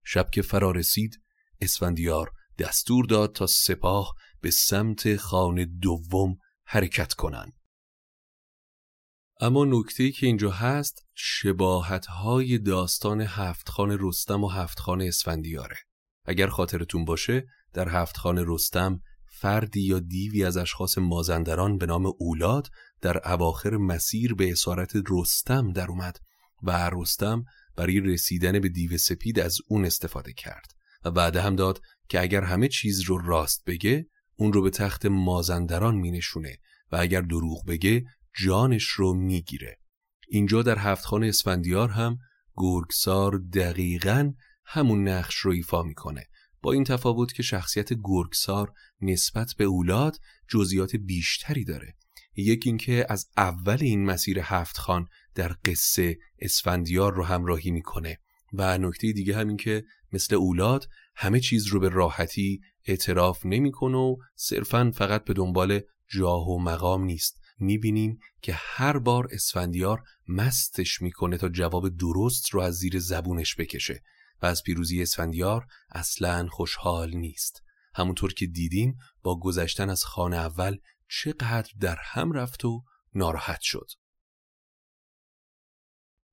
شب 0.05 0.31
که 0.31 0.43
فرا 0.43 0.71
رسید 0.71 1.21
اسفندیار 1.61 2.31
دستور 2.59 3.05
داد 3.05 3.33
تا 3.33 3.47
سپاه 3.47 4.15
به 4.41 4.51
سمت 4.51 5.17
خانه 5.17 5.65
دوم 5.65 6.37
حرکت 6.65 7.13
کنند. 7.13 7.53
اما 9.41 9.65
نکته 9.65 10.11
که 10.11 10.27
اینجا 10.27 10.51
هست 10.51 11.07
شباهت 11.15 12.07
های 12.07 12.59
داستان 12.59 13.21
هفت 13.21 13.69
خانه 13.69 13.97
رستم 14.01 14.45
و 14.45 14.49
هفت 14.49 14.79
خانه 14.79 15.05
اسفندیاره 15.05 15.77
اگر 16.25 16.47
خاطرتون 16.47 17.05
باشه 17.05 17.47
در 17.73 17.89
هفت 17.89 18.17
خانه 18.17 18.43
رستم 18.47 19.01
فردی 19.33 19.81
یا 19.81 19.99
دیوی 19.99 20.45
از 20.45 20.57
اشخاص 20.57 20.99
مازندران 20.99 21.79
به 21.79 21.87
نام 21.87 22.13
اولاد 22.19 22.69
در 23.05 23.33
اواخر 23.33 23.77
مسیر 23.77 24.35
به 24.35 24.53
اسارت 24.53 24.93
رستم 25.11 25.73
در 25.73 25.89
اومد 25.89 26.19
و 26.63 26.91
رستم 26.93 27.45
برای 27.77 28.01
رسیدن 28.01 28.59
به 28.59 28.69
دیو 28.69 28.99
سپید 28.99 29.41
از 29.41 29.59
اون 29.69 29.85
استفاده 29.85 30.33
کرد 30.33 30.73
و 31.05 31.11
بعد 31.11 31.37
هم 31.37 31.57
داد 31.57 31.81
که 32.09 32.21
اگر 32.21 32.45
همه 32.45 32.69
چیز 32.69 33.01
رو 33.01 33.19
راست 33.19 33.65
بگه 33.67 34.07
اون 34.37 34.53
رو 34.53 34.63
به 34.63 34.71
تخت 34.71 35.07
مازندران 35.07 35.95
می 35.95 36.11
نشونه 36.11 36.57
و 36.93 36.97
اگر 36.97 37.21
دروغ 37.21 37.67
بگه 37.67 38.05
جانش 38.45 38.85
رو 38.85 39.15
می‌گیره. 39.15 39.79
اینجا 40.29 40.63
در 40.63 40.79
هفتخانه 40.79 41.27
اسفندیار 41.27 41.89
هم 41.89 42.19
گرگسار 42.57 43.39
دقیقا 43.39 44.33
همون 44.67 45.09
نقش 45.09 45.35
رو 45.35 45.51
ایفا 45.51 45.83
می‌کنه. 45.83 46.25
با 46.63 46.73
این 46.73 46.85
تفاوت 46.85 47.33
که 47.33 47.43
شخصیت 47.43 47.93
گرگسار 47.93 48.73
نسبت 49.01 49.55
به 49.59 49.65
اولاد 49.65 50.19
جزئیات 50.49 50.97
بیشتری 50.97 51.65
داره. 51.65 51.95
یکی 52.37 52.69
اینکه 52.69 53.07
از 53.09 53.27
اول 53.37 53.79
این 53.81 54.05
مسیر 54.05 54.39
هفت 54.39 54.79
خان 54.79 55.09
در 55.35 55.57
قصه 55.65 56.19
اسفندیار 56.39 57.15
رو 57.15 57.25
همراهی 57.25 57.71
می‌کنه. 57.71 58.19
و 58.53 58.79
نکته 58.79 59.13
دیگه 59.13 59.37
همین 59.37 59.57
که 59.57 59.85
مثل 60.13 60.35
اولاد 60.35 60.89
همه 61.17 61.41
چیز 61.41 61.67
رو 61.67 61.81
به 61.81 61.89
راحتی 61.89 62.61
اعتراف 62.85 63.47
نمی‌کنه 63.47 63.97
و 63.97 64.17
صرفا 64.35 64.93
فقط 64.95 65.25
به 65.25 65.35
دنبال 65.35 65.81
جاه 66.09 66.49
و 66.49 66.59
مقام 66.59 67.05
نیست. 67.05 67.41
می‌بینیم 67.59 68.19
که 68.43 68.53
هر 68.57 68.99
بار 68.99 69.29
اسفندیار 69.31 70.03
مستش 70.29 71.03
می‌کنه 71.03 71.37
تا 71.37 71.49
جواب 71.49 71.97
درست 71.97 72.51
رو 72.51 72.61
از 72.61 72.75
زیر 72.75 72.99
زبونش 72.99 73.57
بکشه. 73.57 74.03
و 74.43 74.47
از 74.47 74.63
پیروزی 74.63 75.03
اسفندیار 75.03 75.67
اصلا 75.91 76.47
خوشحال 76.51 77.17
نیست. 77.17 77.63
همونطور 77.95 78.33
که 78.33 78.47
دیدیم 78.47 78.99
با 79.23 79.41
گذشتن 79.41 79.91
از 79.91 80.05
خانه 80.05 80.37
اول 80.37 80.77
چقدر 81.09 81.73
در 81.81 81.99
هم 82.01 82.33
رفت 82.33 82.65
و 82.65 82.85
ناراحت 83.15 83.61
شد. 83.61 83.91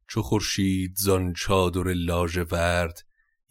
چو 0.08 0.22
خورشید 0.22 0.96
زان 0.98 1.34
چادر 1.34 1.94
ورد 2.52 3.00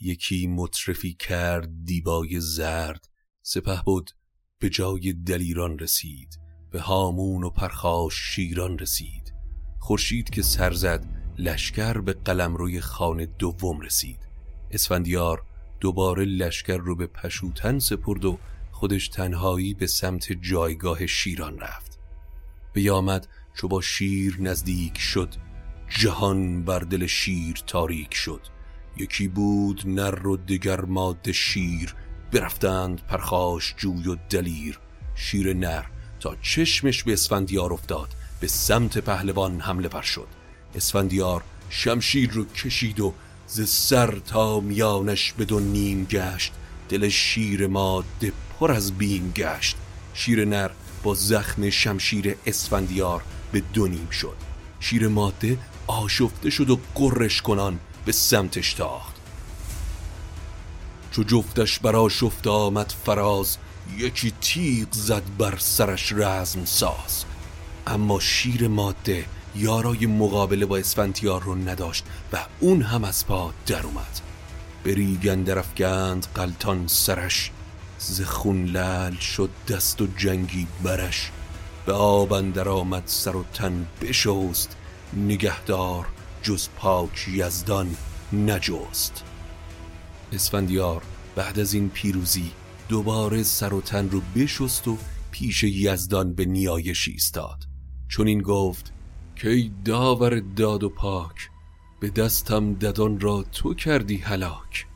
یکی 0.00 0.46
مطرفی 0.46 1.14
کرد 1.14 1.68
دیبای 1.84 2.40
زرد. 2.40 3.06
سپه 3.42 3.82
بود 3.84 4.10
به 4.58 4.70
جای 4.70 5.12
دلیران 5.12 5.78
رسید 5.78 6.38
به 6.70 6.80
هامون 6.80 7.44
و 7.44 7.50
پرخاش 7.50 8.14
شیران 8.14 8.78
رسید. 8.78 9.34
خورشید 9.78 10.30
که 10.30 10.42
سر 10.42 10.72
زد 10.72 11.06
لشکر 11.38 11.98
به 12.00 12.12
روی 12.56 12.80
خانه 12.80 13.26
دوم 13.26 13.80
رسید. 13.80 14.28
اسفندیار 14.70 15.42
دوباره 15.80 16.24
لشکر 16.24 16.76
رو 16.76 16.96
به 16.96 17.06
پشوتن 17.06 17.78
سپرد 17.78 18.24
و 18.24 18.38
خودش 18.80 19.08
تنهایی 19.08 19.74
به 19.74 19.86
سمت 19.86 20.32
جایگاه 20.32 21.06
شیران 21.06 21.58
رفت. 21.58 21.98
بیامد 22.72 23.28
چو 23.54 23.68
با 23.68 23.80
شیر 23.80 24.36
نزدیک 24.40 24.98
شد 24.98 25.34
جهان 25.88 26.64
بر 26.64 26.78
دل 26.78 27.06
شیر 27.06 27.62
تاریک 27.66 28.14
شد. 28.14 28.40
یکی 28.96 29.28
بود 29.28 29.82
نر 29.86 30.26
و 30.26 30.36
دگر 30.36 30.80
ماده 30.80 31.32
شیر 31.32 31.94
برفتند 32.32 33.06
پرخاش 33.06 33.74
جوی 33.76 34.08
و 34.08 34.16
دلیر. 34.30 34.78
شیر 35.14 35.54
نر 35.54 35.84
تا 36.20 36.36
چشمش 36.42 37.02
به 37.02 37.12
اسفندیار 37.12 37.72
افتاد 37.72 38.08
به 38.40 38.46
سمت 38.46 38.98
پهلوان 38.98 39.60
حمله 39.60 39.88
پر 39.88 40.02
شد. 40.02 40.28
اسفندیار 40.74 41.44
شمشیر 41.70 42.30
رو 42.30 42.44
کشید 42.44 43.00
و 43.00 43.14
ز 43.46 43.68
سر 43.68 44.18
تا 44.18 44.60
میانش 44.60 45.32
به 45.32 45.44
دو 45.44 45.60
نیم 45.60 46.04
گشت. 46.04 46.52
دل 46.88 47.08
شیر 47.08 47.66
ماده 47.66 48.32
پر 48.60 48.72
از 48.72 48.92
بیم 48.92 49.32
گشت. 49.36 49.76
شیر 50.14 50.44
نر 50.44 50.70
با 51.02 51.14
زخم 51.14 51.70
شمشیر 51.70 52.36
اسفندیار 52.46 53.22
به 53.52 53.60
دو 53.60 53.86
نیم 53.86 54.10
شد. 54.10 54.36
شیر 54.80 55.08
ماده 55.08 55.58
آشفته 55.86 56.50
شد 56.50 56.70
و 56.70 56.78
قرش 56.94 57.42
کنان 57.42 57.78
به 58.04 58.12
سمتش 58.12 58.74
تاخت. 58.74 59.14
چو 61.10 61.22
جفتش 61.22 61.78
برا 61.78 62.08
شفت 62.08 62.46
آمد 62.46 62.94
فراز 63.04 63.56
یکی 63.96 64.32
تیغ 64.40 64.88
زد 64.92 65.22
بر 65.38 65.56
سرش 65.58 66.12
رزم 66.12 66.64
ساز. 66.64 67.24
اما 67.86 68.20
شیر 68.20 68.68
ماده 68.68 69.24
یارای 69.56 70.06
مقابله 70.06 70.66
با 70.66 70.76
اسفندیار 70.76 71.42
رو 71.42 71.54
نداشت 71.54 72.04
و 72.32 72.46
اون 72.60 72.82
هم 72.82 73.04
از 73.04 73.26
پا 73.26 73.52
در 73.66 73.82
اومد. 73.82 74.20
بریگن 74.84 75.42
درفگند 75.42 76.26
قلتان 76.34 76.86
سرش 76.86 77.50
ز 78.00 78.20
خون 78.22 78.64
لل 78.64 79.16
شد 79.16 79.50
دست 79.68 80.02
و 80.02 80.06
جنگی 80.16 80.66
برش 80.82 81.30
به 81.86 81.92
آب 81.92 82.32
اندر 82.32 82.68
آمد 82.68 83.02
سر 83.06 83.36
و 83.36 83.44
تن 83.54 83.86
بشوست 84.02 84.76
نگهدار 85.16 86.06
جز 86.42 86.68
پاک 86.76 87.28
یزدان 87.28 87.96
نجست. 88.32 89.24
اسفندیار 90.32 91.02
بعد 91.36 91.58
از 91.58 91.74
این 91.74 91.90
پیروزی 91.90 92.50
دوباره 92.88 93.42
سر 93.42 93.74
و 93.74 93.80
تن 93.80 94.10
رو 94.10 94.20
بشست 94.36 94.88
و 94.88 94.96
پیش 95.30 95.62
یزدان 95.62 96.34
به 96.34 96.44
نیایش 96.44 97.08
ایستاد. 97.08 97.64
چون 98.08 98.26
این 98.26 98.42
گفت 98.42 98.92
که 99.36 99.70
داور 99.84 100.40
داد 100.40 100.84
و 100.84 100.88
پاک 100.88 101.50
به 102.00 102.10
دستم 102.10 102.74
ددان 102.74 103.20
را 103.20 103.44
تو 103.52 103.74
کردی 103.74 104.16
هلاک. 104.16 104.86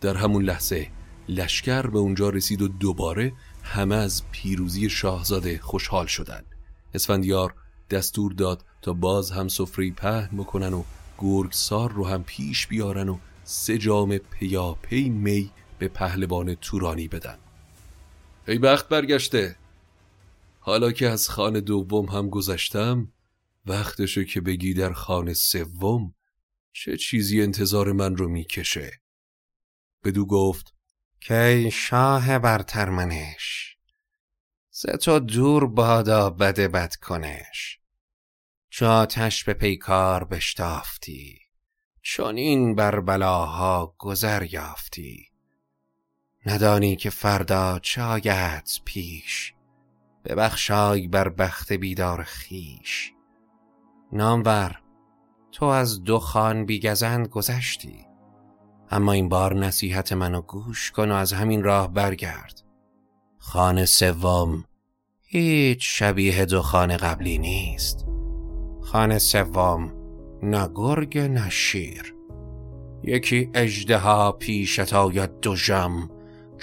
در 0.00 0.16
همون 0.16 0.42
لحظه 0.42 0.90
لشکر 1.28 1.86
به 1.86 1.98
اونجا 1.98 2.28
رسید 2.28 2.62
و 2.62 2.68
دوباره 2.68 3.32
همه 3.62 3.94
از 3.94 4.22
پیروزی 4.32 4.90
شاهزاده 4.90 5.58
خوشحال 5.58 6.06
شدند. 6.06 6.46
اسفندیار 6.94 7.54
دستور 7.90 8.32
داد 8.32 8.64
تا 8.82 8.92
باز 8.92 9.30
هم 9.30 9.48
سفری 9.48 9.90
پهن 9.90 10.36
بکنن 10.36 10.72
و 10.72 10.82
گرگسار 11.18 11.92
رو 11.92 12.06
هم 12.06 12.24
پیش 12.24 12.66
بیارن 12.66 13.08
و 13.08 13.18
سه 13.44 13.78
جام 13.78 14.18
پیاپی 14.18 15.08
می 15.08 15.50
به 15.78 15.88
پهلوان 15.88 16.54
تورانی 16.54 17.08
بدن. 17.08 17.38
ای 18.48 18.58
بخت 18.58 18.88
برگشته. 18.88 19.56
حالا 20.60 20.92
که 20.92 21.08
از 21.08 21.28
خانه 21.28 21.60
دوم 21.60 22.06
هم 22.06 22.28
گذشتم 22.28 23.12
وقتشه 23.66 24.24
که 24.24 24.40
بگی 24.40 24.74
در 24.74 24.92
خانه 24.92 25.34
سوم 25.34 26.14
چه 26.72 26.96
چیزی 26.96 27.42
انتظار 27.42 27.92
من 27.92 28.16
رو 28.16 28.28
می‌کشه؟ 28.28 28.92
بدو 30.04 30.26
گفت 30.26 30.74
که 31.26 31.70
شاه 31.72 32.38
برترمنش. 32.38 33.76
سه 34.70 34.96
تا 34.96 35.18
دور 35.18 35.66
بادا 35.66 36.30
بده 36.30 36.68
بد 36.68 36.94
کنش. 36.94 37.78
چو 38.70 38.86
آتش 38.86 39.44
به 39.44 39.54
پیکار 39.54 40.24
بشتافتی 40.24 41.38
چون 42.02 42.36
این 42.36 42.74
بر 42.74 43.00
بلاها 43.00 43.94
گذر 43.98 44.42
یافتی. 44.54 45.28
ندانی 46.46 46.96
که 46.96 47.10
فردا 47.10 47.78
چایت 47.78 48.80
پیش 48.84 49.54
ببخشای 50.24 51.08
بر 51.08 51.28
بخت 51.28 51.72
بیدار 51.72 52.22
خیش 52.22 53.12
نامور 54.12 54.82
تو 55.52 55.64
از 55.64 56.04
دخان 56.04 56.66
بیگزند 56.66 57.28
گذشتی. 57.28 58.13
اما 58.94 59.12
این 59.12 59.28
بار 59.28 59.54
نصیحت 59.54 60.12
منو 60.12 60.40
گوش 60.40 60.90
کن 60.90 61.10
و 61.10 61.14
از 61.14 61.32
همین 61.32 61.62
راه 61.62 61.92
برگرد. 61.92 62.62
خانه 63.38 63.84
سوم 63.84 64.64
هیچ 65.22 65.80
شبیه 65.82 66.44
دخان 66.44 66.96
قبلی 66.96 67.38
نیست. 67.38 68.06
خانه 68.82 69.18
سوم 69.18 69.92
نه 70.42 70.68
گرگ 70.74 71.18
نه 71.18 71.50
شیر. 71.50 72.14
یکی 73.02 73.50
اژدها 73.54 74.32
پیشت 74.32 74.92
آید 74.92 75.30
جم 75.40 76.10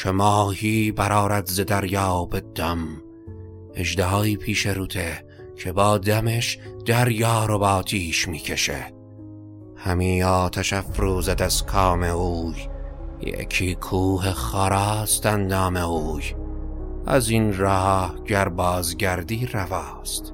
که 0.04 0.12
ماهی 0.12 0.92
برارد 0.92 1.46
ز 1.46 1.60
دریا 1.60 2.26
به 2.26 2.42
دم. 2.42 2.88
اژدهایی 3.74 4.38
پیش 4.38 4.66
روته 4.66 5.26
که 5.58 5.72
با 5.72 5.98
دمش 5.98 6.60
دریا 6.86 7.46
رو 7.46 7.60
با 7.60 7.70
آتیش 7.70 8.28
می‌کشه. 8.28 9.01
همی 9.84 10.24
آتش 10.24 10.74
افروزد 10.74 11.42
از 11.42 11.66
کام 11.66 12.04
اوی. 12.04 12.56
یکی 13.22 13.76
کوه 13.76 14.32
خراست 14.32 15.26
اندام 15.26 15.78
اوی. 15.78 16.24
از 17.08 17.30
این 17.30 17.58
راه 17.58 18.16
گر 18.26 18.50
بازگردی 18.50 19.46
رواست. 19.46 20.34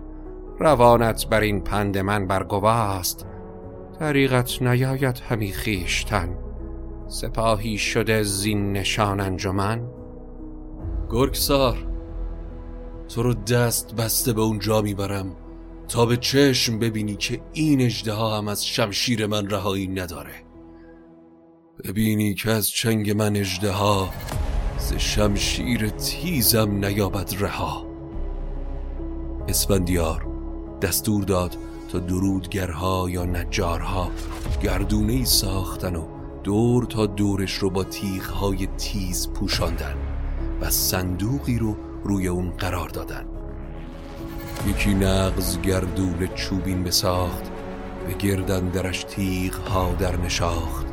روانت 0.59 1.27
بر 1.27 1.41
این 1.41 1.61
پند 1.61 1.97
من 1.97 2.27
برگواست. 2.27 3.25
طریقت 3.99 4.61
نیاید 4.61 5.19
همی 5.29 5.51
خیشتن 5.51 6.37
سپاهی 7.07 7.77
شده 7.77 8.23
زین 8.23 8.73
نشان 8.73 9.19
انجمن. 9.19 9.81
گرگسار 11.09 11.77
تو 13.09 13.23
رو 13.23 13.33
دست 13.33 13.95
بسته 13.95 14.33
به 14.33 14.41
اونجا 14.41 14.81
می‌برم. 14.81 15.35
تا 15.89 16.05
به 16.05 16.17
چشم 16.17 16.79
ببینی 16.79 17.15
که 17.15 17.41
این 17.53 17.81
اجده 17.81 18.13
هم 18.13 18.47
از 18.47 18.65
شمشیر 18.65 19.25
من 19.25 19.49
رهایی 19.49 19.87
نداره. 19.87 20.33
ببینی 21.83 22.33
که 22.33 22.51
از 22.51 22.69
چنگ 22.69 23.11
من 23.11 23.35
اجده 23.35 23.71
ها 23.71 24.09
ز 24.79 24.93
شمشیر 24.93 25.89
تیزم 25.89 26.85
نیابد 26.85 27.33
رها. 27.39 27.87
اسفندیار 29.47 30.27
دستور 30.81 31.23
داد 31.23 31.57
تا 31.91 31.99
درودگرها 31.99 33.09
یا 33.09 33.25
نجارها 33.25 34.11
گردونه 34.63 35.13
ای 35.13 35.25
ساختن 35.25 35.95
و 35.95 36.07
دور 36.43 36.85
تا 36.85 37.05
دورش 37.05 37.53
رو 37.53 37.69
با 37.69 37.83
تیغهای 37.83 38.67
تیز 38.77 39.29
پوشاندن 39.29 39.95
و 40.61 40.69
صندوقی 40.69 41.57
رو 41.57 41.75
روی 42.03 42.27
اون 42.27 42.49
قرار 42.49 42.89
دادن. 42.89 43.36
یکی 44.65 44.93
نغز 44.93 45.61
گردون 45.61 46.27
چوبین 46.35 46.83
بساخت 46.83 47.51
به 48.07 48.13
گردن 48.13 48.69
درش 48.69 49.03
تیغ 49.03 49.55
ها 49.55 49.93
در 49.93 50.15
نشاخت. 50.15 50.85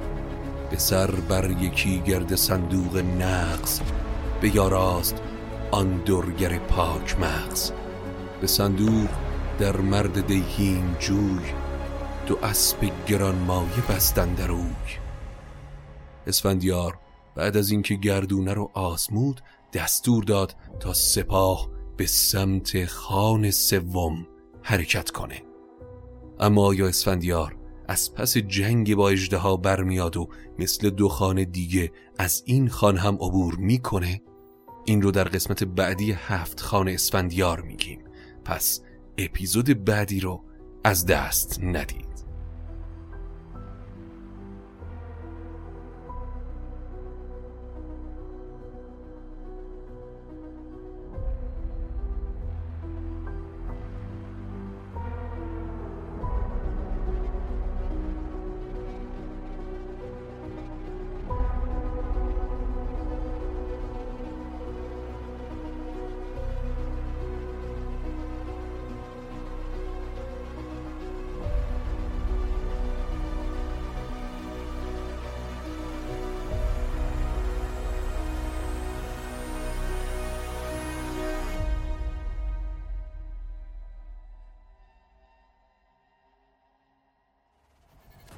به 0.71 0.79
سر 0.79 1.11
بر 1.11 1.51
یکی 1.51 2.01
گرد 2.01 2.35
صندوق 2.35 2.97
نغز 2.97 3.81
به 4.41 4.57
یاراست 4.57 5.23
آن 5.71 5.97
درگر 5.97 6.59
پاک 6.59 7.19
مغز. 7.19 7.73
به 8.41 8.47
صندوق 8.47 9.09
در 9.59 9.77
مرد 9.77 10.27
دیهیم 10.27 10.97
جوی 10.99 11.53
دو 12.27 12.39
اسب 12.43 12.91
گران 13.07 13.35
مایه 13.35 13.87
بستن 13.91 14.35
در 14.35 14.51
اوی. 14.51 14.99
اسفندیار 16.27 16.99
بعد 17.35 17.57
از 17.57 17.71
اینکه 17.71 17.95
گردونه 17.95 18.55
رو 18.55 18.71
آسمود 18.75 19.41
دستور 19.73 20.25
داد 20.25 20.55
تا 20.81 20.93
سپاه 20.93 21.74
به 21.97 22.07
سمت 22.07 22.85
خان 22.85 23.51
سوم 23.51 24.27
حرکت 24.63 25.11
کنه. 25.11 25.43
اما 26.41 26.67
آیا 26.67 26.87
اسفندیار 26.87 27.57
از 27.89 28.15
پس 28.15 28.37
جنگ 28.37 28.95
با 28.95 29.09
اجده 29.09 29.57
برمیاد 29.57 30.17
و 30.17 30.29
مثل 30.59 30.91
دو 30.91 31.09
خانه 31.09 31.45
دیگه 31.45 31.93
از 32.19 32.43
این 32.47 32.69
خان 32.69 32.97
هم 32.97 33.15
عبور 33.15 33.55
می‌کنه 33.57 34.23
این 34.85 35.03
رو 35.03 35.11
در 35.11 35.25
قسمت 35.25 35.65
بعدی 35.65 36.13
هفت 36.13 36.61
خان 36.61 36.89
اسفندیار 36.89 37.61
میگیم. 37.61 38.05
پس 38.45 38.81
اپیزود 39.19 39.85
بعدی 39.85 40.21
رو 40.21 40.45
از 40.85 41.07
دست 41.07 41.61
ندید 41.63 42.14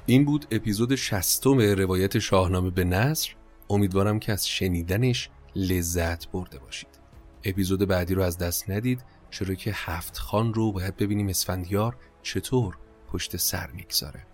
این 0.09 0.25
بود 0.25 0.45
اپیزود 0.51 0.95
شستم 0.95 1.59
روایت 1.59 2.19
شاهنامه 2.19 2.69
به 2.69 2.83
نصر 2.83 3.29
امیدوارم 3.69 4.19
که 4.19 4.31
از 4.31 4.47
شنیدنش 4.47 5.29
لذت 5.55 6.27
برده 6.31 6.59
باشید. 6.59 6.99
اپیزود 7.43 7.79
بعدی 7.79 8.13
رو 8.13 8.21
از 8.21 8.37
دست 8.37 8.69
ندید 8.69 9.03
چرا 9.31 9.55
که 9.55 9.71
هفت 9.75 10.17
خان 10.17 10.53
رو 10.53 10.71
باید 10.71 10.97
ببینیم 10.97 11.27
اسفندیار 11.27 11.97
چطور 12.21 12.77
پشت 13.07 13.37
سر 13.37 13.71
می‌گذاره. 13.71 14.25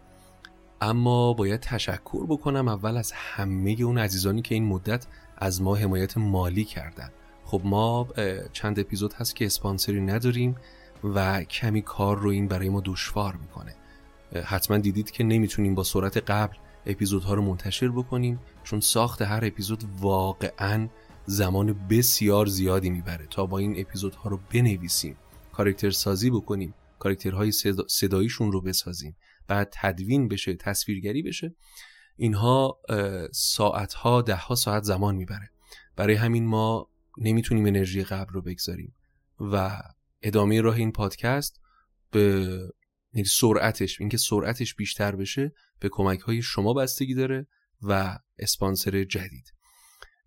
اما 0.81 1.33
باید 1.33 1.59
تشکر 1.59 2.25
بکنم 2.25 2.67
اول 2.67 2.97
از 2.97 3.11
همه 3.11 3.75
اون 3.79 3.97
عزیزانی 3.97 4.41
که 4.41 4.55
این 4.55 4.65
مدت 4.65 5.07
از 5.37 5.61
ما 5.61 5.75
حمایت 5.75 6.17
مالی 6.17 6.65
کردن. 6.65 7.09
خب 7.45 7.61
ما 7.63 8.07
چند 8.53 8.79
اپیزود 8.79 9.13
هست 9.13 9.35
که 9.35 9.45
اسپانسری 9.45 10.01
نداریم 10.01 10.55
و 11.03 11.43
کمی 11.43 11.81
کار 11.81 12.17
رو 12.19 12.29
این 12.29 12.47
برای 12.47 12.69
ما 12.69 12.81
دشوار 12.85 13.35
می‌کنه. 13.35 13.75
حتما 14.45 14.77
دیدید 14.77 15.11
که 15.11 15.23
نمی‌تونیم 15.23 15.75
با 15.75 15.83
سرعت 15.83 16.17
قبل 16.17 16.57
اپیزودها 16.85 17.33
رو 17.33 17.41
منتشر 17.41 17.89
بکنیم 17.89 18.39
چون 18.63 18.79
ساخت 18.79 19.21
هر 19.21 19.45
اپیزود 19.45 19.83
واقعا 19.99 20.89
زمان 21.25 21.87
بسیار 21.87 22.45
زیادی 22.45 22.89
می‌بره 22.89 23.27
تا 23.27 23.45
با 23.45 23.57
این 23.57 23.79
اپیزودها 23.79 24.29
رو 24.29 24.39
بنویسیم 24.53 25.17
کارکتر 25.51 25.91
سازی 25.91 26.29
بکنیم 26.29 26.73
کارکترهای 26.99 27.51
صداییشون 27.87 28.51
رو 28.51 28.61
بسازیم 28.61 29.15
بعد 29.47 29.69
تدوین 29.73 30.27
بشه 30.27 30.55
تصویرگری 30.55 31.21
بشه 31.21 31.55
اینها 32.15 32.79
ساعتها 33.31 34.21
دهها 34.21 34.55
ساعت 34.55 34.83
زمان 34.83 35.15
می‌بره. 35.15 35.49
برای 35.95 36.15
همین 36.15 36.45
ما 36.45 36.89
نمی‌تونیم 37.17 37.65
انرژی 37.65 38.03
قبل 38.03 38.33
رو 38.33 38.41
بگذاریم 38.41 38.95
و 39.39 39.81
ادامه 40.21 40.61
راه 40.61 40.75
این 40.75 40.91
پادکست 40.91 41.61
به 42.11 42.49
یعنی 43.13 43.27
سرعتش 43.27 43.99
اینکه 43.99 44.17
سرعتش 44.17 44.75
بیشتر 44.75 45.15
بشه 45.15 45.53
به 45.79 45.89
کمک 45.91 46.19
های 46.19 46.41
شما 46.41 46.73
بستگی 46.73 47.13
داره 47.13 47.47
و 47.81 48.19
اسپانسر 48.39 49.03
جدید. 49.03 49.53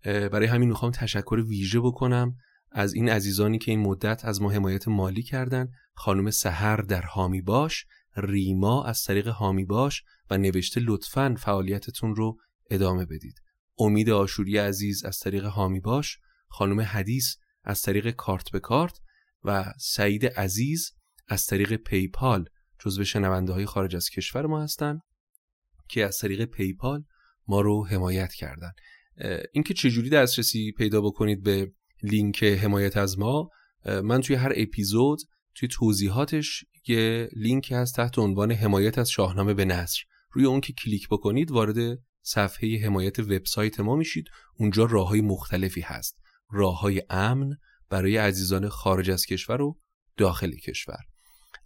برای 0.03 0.47
همین 0.47 0.69
می‌خوام 0.69 0.91
تشکر 0.91 1.43
ویژه 1.47 1.79
بکنم 1.79 2.35
از 2.71 2.93
این 2.93 3.09
عزیزانی 3.09 3.57
که 3.57 3.71
این 3.71 3.79
مدت 3.79 4.25
از 4.25 4.41
ما 4.41 4.51
حمایت 4.51 4.87
مالی 4.87 5.23
کردن. 5.23 5.71
خانم 5.93 6.31
سهر 6.31 6.77
در 6.77 7.01
هامی 7.01 7.41
باش 7.41 7.85
ریما 8.17 8.85
از 8.85 9.03
طریق 9.03 9.27
هامی 9.27 9.65
باش 9.65 10.03
و 10.29 10.37
نوشته 10.37 10.81
لطفا 10.83 11.35
فعالیتتون 11.39 12.15
رو 12.15 12.37
ادامه 12.69 13.05
بدید. 13.05 13.41
امید 13.79 14.09
آشوری 14.09 14.57
عزیز 14.57 15.05
از 15.05 15.19
طریق 15.19 15.45
حامی 15.45 15.79
باش 15.79 16.19
خانم 16.47 16.81
حدیث 16.81 17.35
از 17.63 17.81
طریق 17.81 18.11
کارت 18.11 18.51
به 18.51 18.59
کارت 18.59 18.99
و 19.43 19.73
سعید 19.79 20.25
عزیز 20.25 20.91
از 21.27 21.45
طریق 21.45 21.75
PayPal 21.75 22.49
جزو 22.87 23.03
شنونده 23.03 23.53
های 23.53 23.65
خارج 23.65 23.95
از 23.95 24.09
کشور 24.09 24.45
ما 24.45 24.63
هستن 24.63 24.99
که 25.89 26.05
از 26.05 26.17
طریق 26.17 26.45
PayPal 26.45 27.03
ما 27.47 27.61
رو 27.61 27.87
حمایت 27.87 28.33
کردن. 28.33 28.71
اینکه 29.53 29.73
چجوری 29.73 30.09
دسترسی 30.09 30.71
پیدا 30.77 31.01
بکنید 31.01 31.43
به 31.43 31.71
لینک 32.03 32.43
حمایت 32.43 32.97
از 32.97 33.19
ما 33.19 33.49
من 33.85 34.21
توی 34.21 34.35
هر 34.35 34.53
اپیزود 34.55 35.19
توی 35.55 35.69
توضیحاتش 35.69 36.65
یه 36.87 37.29
لینک 37.35 37.71
هست 37.71 37.95
تحت 37.95 38.19
عنوان 38.19 38.51
حمایت 38.51 38.97
از 38.97 39.09
شاهنامه 39.09 39.53
به 39.53 39.65
نثر. 39.65 39.99
روی 40.31 40.45
اون 40.45 40.61
که 40.61 40.73
کلیک 40.73 41.07
بکنید 41.09 41.51
وارد 41.51 41.99
صفحه 42.21 42.85
حمایت 42.85 43.19
وبسایت 43.19 43.79
ما 43.79 43.95
میشید. 43.95 44.25
اونجا 44.57 44.85
راه 44.85 45.07
های 45.07 45.21
مختلفی 45.21 45.81
هست. 45.81 46.17
راه 46.51 46.79
های 46.79 47.03
امن 47.09 47.57
برای 47.89 48.17
عزیزان 48.17 48.69
خارج 48.69 49.09
از 49.09 49.25
کشور 49.25 49.61
و 49.61 49.79
داخل 50.17 50.51
کشور. 50.51 50.99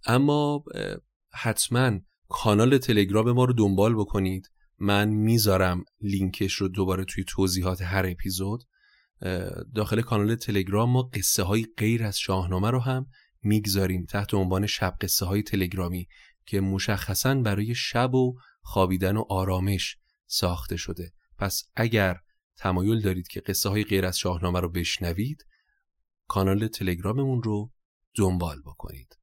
اما 0.06 0.64
حتما 1.34 2.00
کانال 2.28 2.78
تلگرام 2.78 3.32
ما 3.32 3.44
رو 3.44 3.52
دنبال 3.52 3.94
بکنید. 3.94 4.50
من 4.78 5.08
می‌ذارم 5.08 5.84
لینکش 6.00 6.54
رو 6.54 6.68
دوباره 6.68 7.04
توی 7.04 7.24
توضیحات 7.24 7.82
هر 7.82 8.06
اپیزود. 8.06 8.62
داخل 9.74 10.00
کانال 10.00 10.34
تلگرام 10.34 10.90
ما 10.90 11.02
قصه 11.02 11.42
های 11.42 11.66
غیر 11.76 12.04
از 12.04 12.18
شاهنامه 12.18 12.70
رو 12.70 12.78
هم 12.80 13.06
می‌گذاریم 13.42 14.04
تحت 14.04 14.34
عنوان 14.34 14.66
شب 14.66 14.96
قصه 15.00 15.26
های 15.26 15.42
تلگرامی 15.42 16.06
که 16.46 16.60
مشخصا 16.60 17.34
برای 17.34 17.74
شب 17.74 18.14
و 18.14 18.38
خوابیدن 18.62 19.16
و 19.16 19.24
آرامش 19.28 19.96
ساخته 20.26 20.76
شده. 20.76 21.12
پس 21.38 21.62
اگر 21.76 22.16
تمایل 22.56 23.00
دارید 23.00 23.28
که 23.28 23.40
قصه 23.40 23.68
های 23.68 23.84
غیر 23.84 24.06
از 24.06 24.18
شاهنامه 24.18 24.60
رو 24.60 24.68
بشنوید 24.68 25.46
کانال 26.28 26.68
تلگراممون 26.68 27.42
رو 27.42 27.72
دنبال 28.14 28.62
بکنید. 28.66 29.21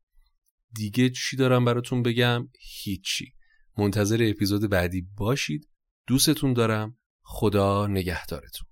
دیگه 0.76 1.10
چی 1.10 1.38
دارم 1.38 1.66
براتون 1.66 2.04
بگم؟ 2.04 2.50
هیچی. 2.60 3.34
منتظر 3.78 4.28
اپیزود 4.30 4.70
بعدی 4.70 5.08
باشید. 5.18 5.70
دوستتون 6.08 6.54
دارم. 6.54 6.98
خدا 7.22 7.88
نگهدارتون. 7.88 8.69